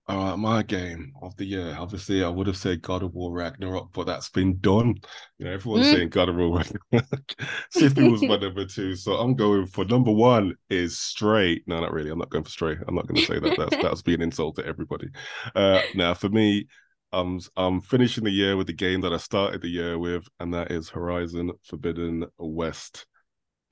[0.08, 1.74] All right, my game of the year.
[1.76, 4.94] Obviously, I would have said God of War Ragnarok, but that's been done.
[5.38, 5.92] You know, everyone's Mm.
[5.92, 7.34] saying God of War Ragnarok.
[7.76, 11.60] Sifu was my number two, so I'm going for number one is Stray.
[11.66, 12.10] No, not really.
[12.10, 12.76] I'm not going for Stray.
[12.86, 13.56] I'm not going to say that.
[13.56, 15.08] That's that's being an insult to everybody.
[15.56, 16.68] Uh, now, for me,
[17.12, 20.54] I'm I'm finishing the year with the game that I started the year with, and
[20.54, 23.06] that is Horizon Forbidden West.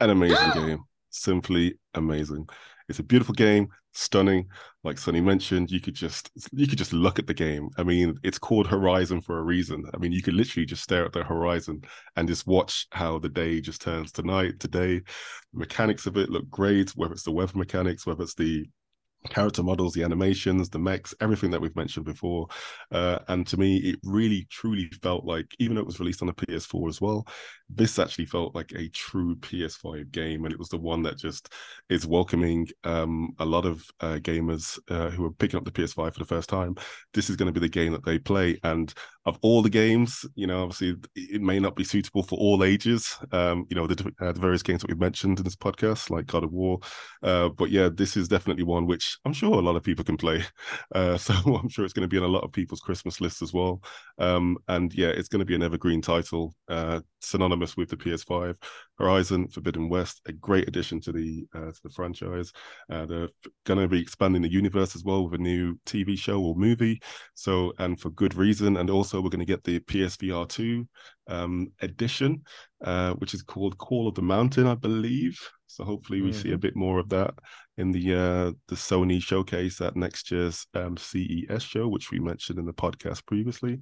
[0.00, 2.48] An amazing game, simply amazing.
[2.88, 4.46] It's a beautiful game, stunning.
[4.82, 7.70] Like Sonny mentioned, you could just you could just look at the game.
[7.78, 9.84] I mean, it's called Horizon for a reason.
[9.94, 11.82] I mean, you could literally just stare at the horizon
[12.16, 14.60] and just watch how the day just turns to night.
[14.60, 14.98] Today,
[15.52, 16.90] the mechanics of it look great.
[16.90, 18.66] Whether it's the weather mechanics, whether it's the
[19.30, 22.46] character models, the animations, the mechs, everything that we've mentioned before.
[22.90, 26.28] Uh, and to me, it really truly felt like, even though it was released on
[26.28, 27.26] the PS4 as well,
[27.68, 30.44] this actually felt like a true PS5 game.
[30.44, 31.52] And it was the one that just
[31.88, 36.12] is welcoming um, a lot of uh, gamers uh, who are picking up the PS5
[36.12, 36.76] for the first time.
[37.14, 38.58] This is going to be the game that they play.
[38.62, 38.92] And
[39.26, 43.16] of all the games, you know, obviously it may not be suitable for all ages.
[43.32, 46.26] Um, you know, the, uh, the various games that we've mentioned in this podcast, like
[46.26, 46.80] God of War.
[47.22, 50.16] Uh, but yeah, this is definitely one which I'm sure a lot of people can
[50.16, 50.42] play.
[50.94, 53.42] Uh, so I'm sure it's going to be on a lot of people's Christmas lists
[53.42, 53.82] as well.
[54.18, 58.56] Um, and yeah, it's going to be an evergreen title, uh, synonymous with the PS5.
[58.98, 62.52] Horizon Forbidden West, a great addition to the uh, to the franchise.
[62.88, 63.28] Uh, they're
[63.64, 67.00] going to be expanding the universe as well with a new TV show or movie.
[67.34, 68.76] So, and for good reason.
[68.76, 70.86] And also, we're going to get the PSVR two
[71.28, 72.42] um, edition,
[72.84, 75.38] uh, which is called Call of the Mountain, I believe.
[75.66, 76.60] So hopefully, we see a Mhm.
[76.60, 77.34] bit more of that
[77.76, 82.58] in the uh, the Sony showcase at next year's um, CES show, which we mentioned
[82.58, 83.80] in the podcast previously.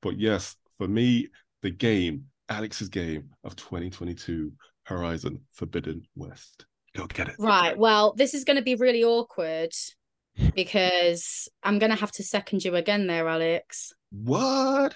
[0.00, 1.28] But yes, for me,
[1.62, 4.52] the game, Alex's game of 2022,
[4.84, 6.66] Horizon Forbidden West.
[6.94, 7.36] Go get it.
[7.38, 7.76] Right.
[7.76, 9.72] Well, this is going to be really awkward
[10.54, 13.92] because I'm going to have to second you again there, Alex.
[14.10, 14.94] What?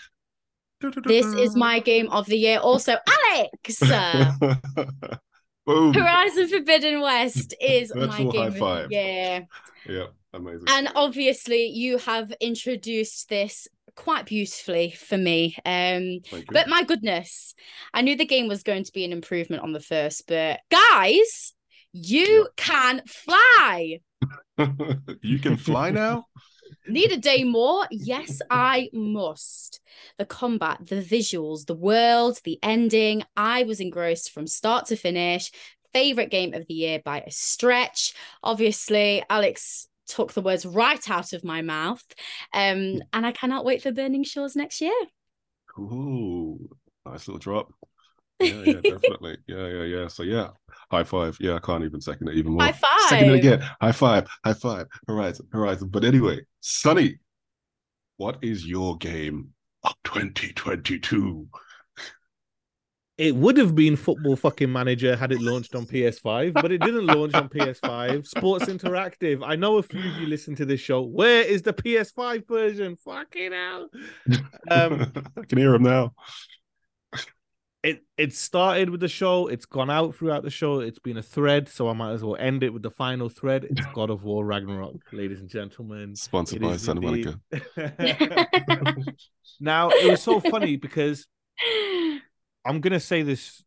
[1.06, 2.58] This is my game of the year.
[2.58, 2.96] Also,
[3.32, 3.80] Alex.
[5.66, 5.92] Boom.
[5.92, 8.92] Horizon Forbidden West is my game high five.
[8.92, 9.46] year.
[9.88, 10.64] Yeah, amazing.
[10.68, 15.56] And obviously, you have introduced this quite beautifully for me.
[15.64, 16.20] Um,
[16.52, 17.54] but my goodness,
[17.92, 20.28] I knew the game was going to be an improvement on the first.
[20.28, 21.54] But guys,
[21.92, 24.00] you can fly.
[25.22, 26.26] you can fly now?
[26.88, 27.86] Need a day more?
[27.90, 29.80] Yes, I must.
[30.18, 33.22] The combat, the visuals, the world, the ending.
[33.36, 35.50] I was engrossed from start to finish.
[35.92, 38.14] Favorite game of the year by a stretch.
[38.42, 42.04] Obviously, Alex took the words right out of my mouth.
[42.52, 44.92] Um, and I cannot wait for Burning Shores next year.
[45.78, 46.58] Ooh,
[47.04, 47.72] nice little drop.
[48.40, 49.38] Yeah, yeah, definitely.
[49.46, 50.08] Yeah, yeah, yeah.
[50.08, 50.48] So yeah,
[50.90, 51.36] high five.
[51.40, 52.62] Yeah, I can't even second it even more.
[52.62, 53.08] High five.
[53.08, 53.70] Second it again.
[53.80, 54.26] High five.
[54.44, 54.86] High five.
[55.06, 55.48] Horizon.
[55.52, 55.88] Horizon.
[55.88, 57.20] But anyway, Sonny,
[58.16, 59.50] what is your game
[59.84, 61.46] of 2022?
[63.18, 67.06] It would have been Football fucking Manager had it launched on PS5, but it didn't
[67.06, 68.26] launch on PS5.
[68.26, 69.44] Sports Interactive.
[69.46, 71.02] I know a few of you listen to this show.
[71.02, 72.96] Where is the PS5 version?
[72.96, 73.88] Fucking hell.
[74.68, 76.14] Um, I can hear him now.
[77.86, 79.46] It it started with the show.
[79.46, 80.80] It's gone out throughout the show.
[80.80, 83.64] It's been a thread, so I might as well end it with the final thread.
[83.64, 86.16] It's God of War Ragnarok, ladies and gentlemen.
[86.16, 87.34] Sponsored by is Santa indeed.
[87.76, 89.06] Monica.
[89.60, 91.28] now it was so funny because
[92.64, 93.62] I'm gonna say this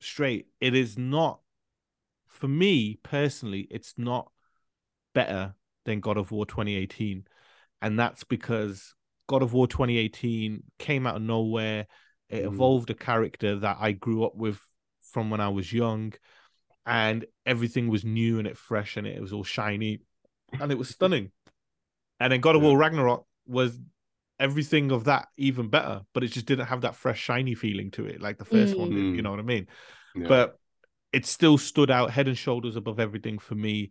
[0.00, 0.46] straight.
[0.60, 1.40] It is not
[2.28, 4.30] for me personally, it's not
[5.14, 5.54] better
[5.84, 7.24] than God of War 2018.
[7.82, 8.94] And that's because
[9.26, 11.88] God of War 2018 came out of nowhere.
[12.28, 12.46] It Mm.
[12.46, 14.60] evolved a character that I grew up with
[15.12, 16.12] from when I was young,
[16.86, 20.00] and everything was new and it fresh and it was all shiny
[20.60, 21.30] and it was stunning.
[22.20, 23.78] And then God of War Ragnarok was
[24.40, 28.06] everything of that even better, but it just didn't have that fresh, shiny feeling to
[28.06, 29.14] it like the first one did.
[29.14, 29.24] You Mm.
[29.24, 29.66] know what I mean?
[30.14, 30.28] Yeah.
[30.28, 30.58] But
[31.12, 33.90] it still stood out head and shoulders above everything for me.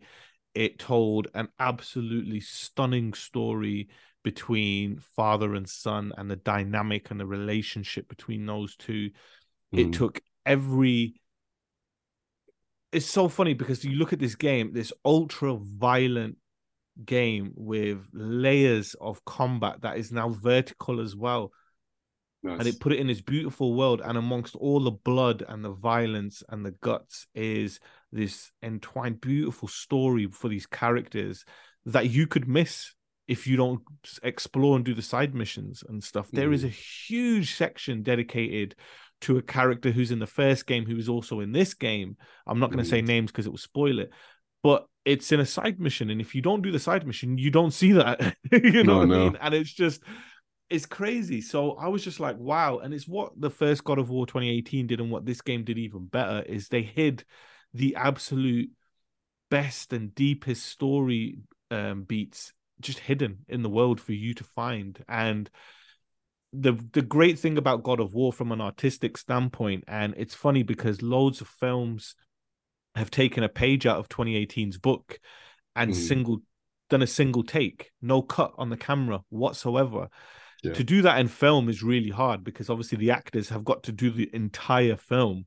[0.54, 3.88] It told an absolutely stunning story
[4.22, 9.10] between father and son and the dynamic and the relationship between those two.
[9.72, 9.92] It Mm.
[9.92, 11.20] took every
[12.90, 16.38] it's so funny because you look at this game, this ultra violent
[17.04, 21.52] game with layers of combat that is now vertical as well.
[22.60, 25.72] And it put it in this beautiful world, and amongst all the blood and the
[25.72, 27.78] violence and the guts is
[28.10, 31.44] this entwined, beautiful story for these characters
[31.84, 32.94] that you could miss
[33.28, 33.82] if you don't
[34.22, 36.30] explore and do the side missions and stuff.
[36.32, 38.74] There is a huge section dedicated
[39.20, 42.16] to a character who's in the first game, who is also in this game.
[42.46, 44.10] I'm not going to say names because it will spoil it,
[44.62, 46.08] but it's in a side mission.
[46.08, 48.34] And if you don't do the side mission, you don't see that.
[48.52, 49.36] you know No, what I mean?
[49.40, 50.02] And it's just,
[50.70, 51.40] it's crazy.
[51.42, 52.78] So I was just like, wow.
[52.78, 55.78] And it's what the first God of War 2018 did, and what this game did
[55.78, 57.24] even better is they hid
[57.74, 58.70] the absolute
[59.50, 61.38] best and deepest story
[61.70, 65.02] um, beats just hidden in the world for you to find.
[65.08, 65.50] And
[66.52, 70.62] the the great thing about God of War from an artistic standpoint, and it's funny
[70.62, 72.14] because loads of films
[72.94, 75.20] have taken a page out of 2018's book
[75.76, 75.94] and Mhm.
[75.94, 76.42] single
[76.90, 80.08] done a single take, no cut on the camera whatsoever.
[80.62, 80.72] Yeah.
[80.72, 83.92] To do that in film is really hard because obviously the actors have got to
[83.92, 85.46] do the entire film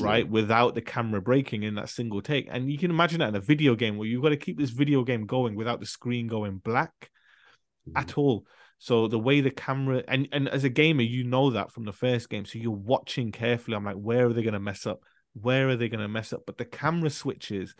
[0.00, 2.48] right without the camera breaking in that single take.
[2.50, 4.70] And you can imagine that in a video game where you've got to keep this
[4.70, 7.10] video game going without the screen going black
[7.94, 8.18] at mm.
[8.18, 8.46] all.
[8.78, 11.92] So the way the camera and and as a gamer you know that from the
[11.92, 12.44] first game.
[12.44, 13.76] So you're watching carefully.
[13.76, 15.00] I'm like where are they going to mess up?
[15.34, 16.42] Where are they going to mess up?
[16.46, 17.74] But the camera switches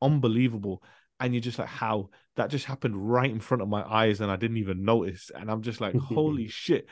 [0.00, 0.82] unbelievable.
[1.20, 2.10] And you're just like how?
[2.36, 5.30] That just happened right in front of my eyes and i didn't even notice.
[5.34, 6.86] And i'm just like holy shit.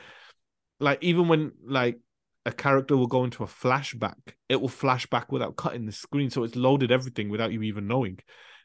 [0.79, 1.99] Like even when like
[2.45, 4.15] a character will go into a flashback
[4.49, 7.87] it will flash back without cutting the screen so it's loaded everything without you even
[7.87, 8.17] knowing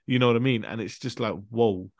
[0.07, 1.91] you know what i mean and it's just like whoa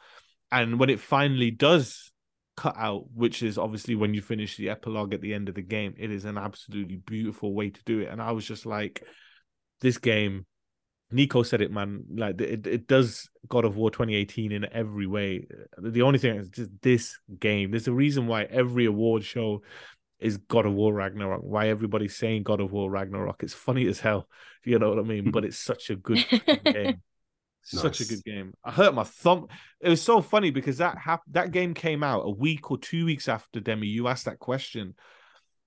[0.51, 2.13] and when it finally does
[2.57, 5.63] cut out which is obviously when you finish the epilogue at the end of the
[5.63, 9.03] game it is an absolutely beautiful way to do it and i was just like
[9.81, 10.47] this game
[11.11, 12.05] Nico said it, man.
[12.15, 15.47] Like it, it does God of War 2018 in every way.
[15.79, 17.71] The only thing is just this game.
[17.71, 19.63] There's a reason why every award show
[20.19, 21.43] is God of War Ragnarok.
[21.43, 23.43] Why everybody's saying God of War Ragnarok.
[23.43, 24.29] It's funny as hell.
[24.65, 25.31] You know what I mean?
[25.31, 26.25] But it's such a good
[26.65, 27.01] game.
[27.63, 28.53] Such a good game.
[28.65, 29.47] I hurt my thumb.
[29.81, 33.05] It was so funny because that hap- that game came out a week or two
[33.05, 33.87] weeks after Demi.
[33.87, 34.97] You asked that question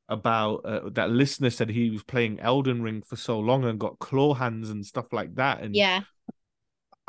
[0.10, 4.00] about uh, that listener said he was playing Elden Ring for so long and got
[4.00, 5.62] claw hands and stuff like that.
[5.62, 6.02] And Yeah.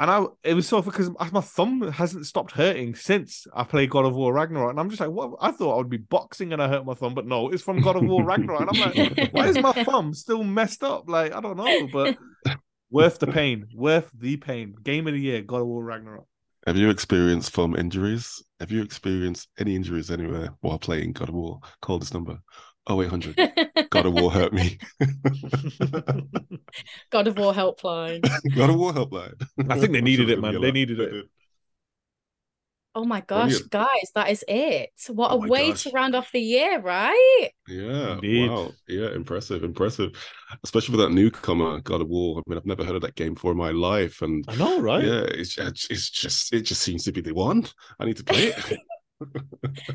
[0.01, 4.07] And I, it was so because my thumb hasn't stopped hurting since I played God
[4.07, 5.33] of War Ragnarok, and I'm just like, what?
[5.43, 7.83] I thought I would be boxing and I hurt my thumb, but no, it's from
[7.83, 11.07] God of War Ragnarok, and I'm like, why is my thumb still messed up?
[11.07, 12.17] Like I don't know, but
[12.91, 14.75] worth the pain, worth the pain.
[14.83, 16.27] Game of the year, God of War Ragnarok.
[16.67, 18.43] Have you experienced thumb injuries?
[18.59, 21.61] Have you experienced any injuries anywhere while playing God of War?
[21.83, 22.39] Call this number
[22.89, 23.37] 0800.
[23.91, 24.79] God of War hurt me.
[27.11, 28.23] God of War helpline.
[28.57, 29.35] God of War helpline.
[29.69, 30.61] I think they needed it, man.
[30.61, 31.27] They needed it.
[32.93, 33.71] Oh my gosh, Brilliant.
[33.71, 34.91] guys, that is it.
[35.09, 35.85] What Oh a way gosh.
[35.85, 37.51] to round off the year, right?
[37.69, 38.15] Yeah.
[38.15, 38.51] Indeed.
[38.51, 38.73] Wow.
[38.89, 39.15] Yeah.
[39.15, 39.63] Impressive.
[39.63, 40.11] Impressive.
[40.65, 42.41] Especially for that newcomer, God of War.
[42.41, 44.23] I mean, I've never heard of that game for in my life.
[44.23, 45.05] And I know, right?
[45.05, 47.65] yeah, it's, it's just, it just seems to be the one.
[48.01, 48.79] I need to play it.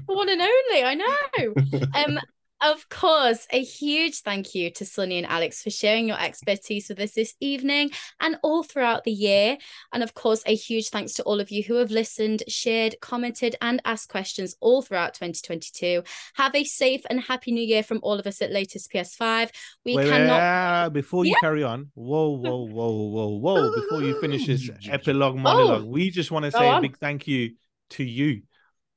[0.05, 1.53] One and only, I know.
[1.93, 2.19] Um,
[2.61, 6.99] of course, a huge thank you to Sunny and Alex for sharing your expertise with
[6.99, 9.57] us this evening and all throughout the year.
[9.93, 13.55] And of course, a huge thanks to all of you who have listened, shared, commented,
[13.61, 16.03] and asked questions all throughout 2022.
[16.35, 19.51] Have a safe and happy new year from all of us at Latest PS5.
[19.83, 20.41] We Wait, wait, cannot.
[20.41, 21.39] wait, before you Yeah.
[21.41, 23.75] carry on, whoa, whoa, whoa, whoa, whoa!
[23.75, 26.97] Before you finish this epilogue monologue, Oh, we just want to go say a big
[26.97, 27.55] thank you
[27.91, 28.41] to you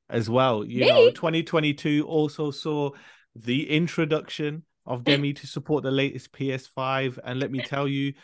[0.09, 0.65] as well.
[0.65, 0.89] You Me?
[0.89, 2.91] know, 2022 also saw
[3.45, 8.14] the introduction of Demi to support the latest PS5, and let me tell you,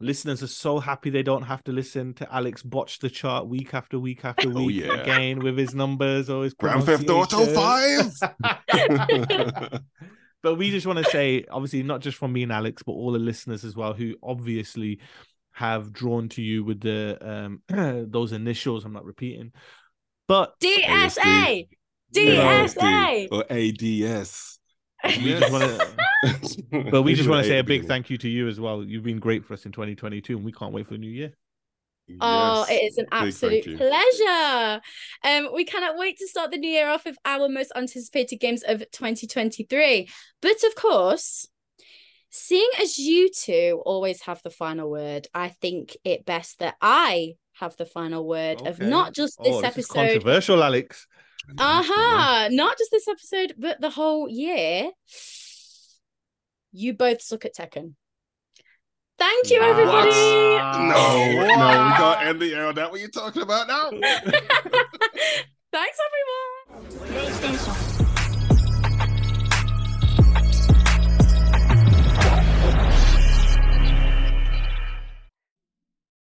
[0.00, 3.74] listeners are so happy they don't have to listen to Alex botch the chart week
[3.74, 5.00] after week after Oh, week yeah.
[5.00, 8.10] again with his numbers or his Grand Theft Auto pronunciation.
[8.42, 9.80] 5.
[10.42, 13.12] but we just want to say, obviously, not just from me and Alex, but all
[13.12, 15.00] the listeners as well, who obviously
[15.52, 17.62] have drawn to you with the um
[18.10, 18.84] those initials.
[18.84, 19.52] I'm not repeating,
[20.28, 21.68] but DSA!
[22.14, 23.28] ASD DSA!
[23.32, 24.58] or ADS.
[25.18, 25.80] we want
[26.42, 28.82] to, but we just want to say a big thank you to you as well.
[28.82, 31.32] You've been great for us in 2022, and we can't wait for the new year.
[32.20, 34.80] Oh, Yes, it is an absolute pleasure.
[35.24, 38.62] Um, we cannot wait to start the new year off with our most anticipated games
[38.62, 40.08] of 2023.
[40.40, 41.46] But of course,
[42.30, 47.34] seeing as you two always have the final word, I think it best that I
[47.54, 49.94] have the final word of not just this oh, this is episode.
[49.94, 51.06] controversial, Alex.
[51.58, 52.48] Uh-huh.
[52.50, 54.90] Not just this episode, but the whole year.
[56.72, 57.94] You both suck at Tekken.
[59.18, 60.10] Thank you, everybody.
[60.10, 62.90] No, no, we can't end the year on that.
[62.90, 63.90] What are you talking about now?
[65.72, 65.98] Thanks,
[66.74, 67.76] everyone.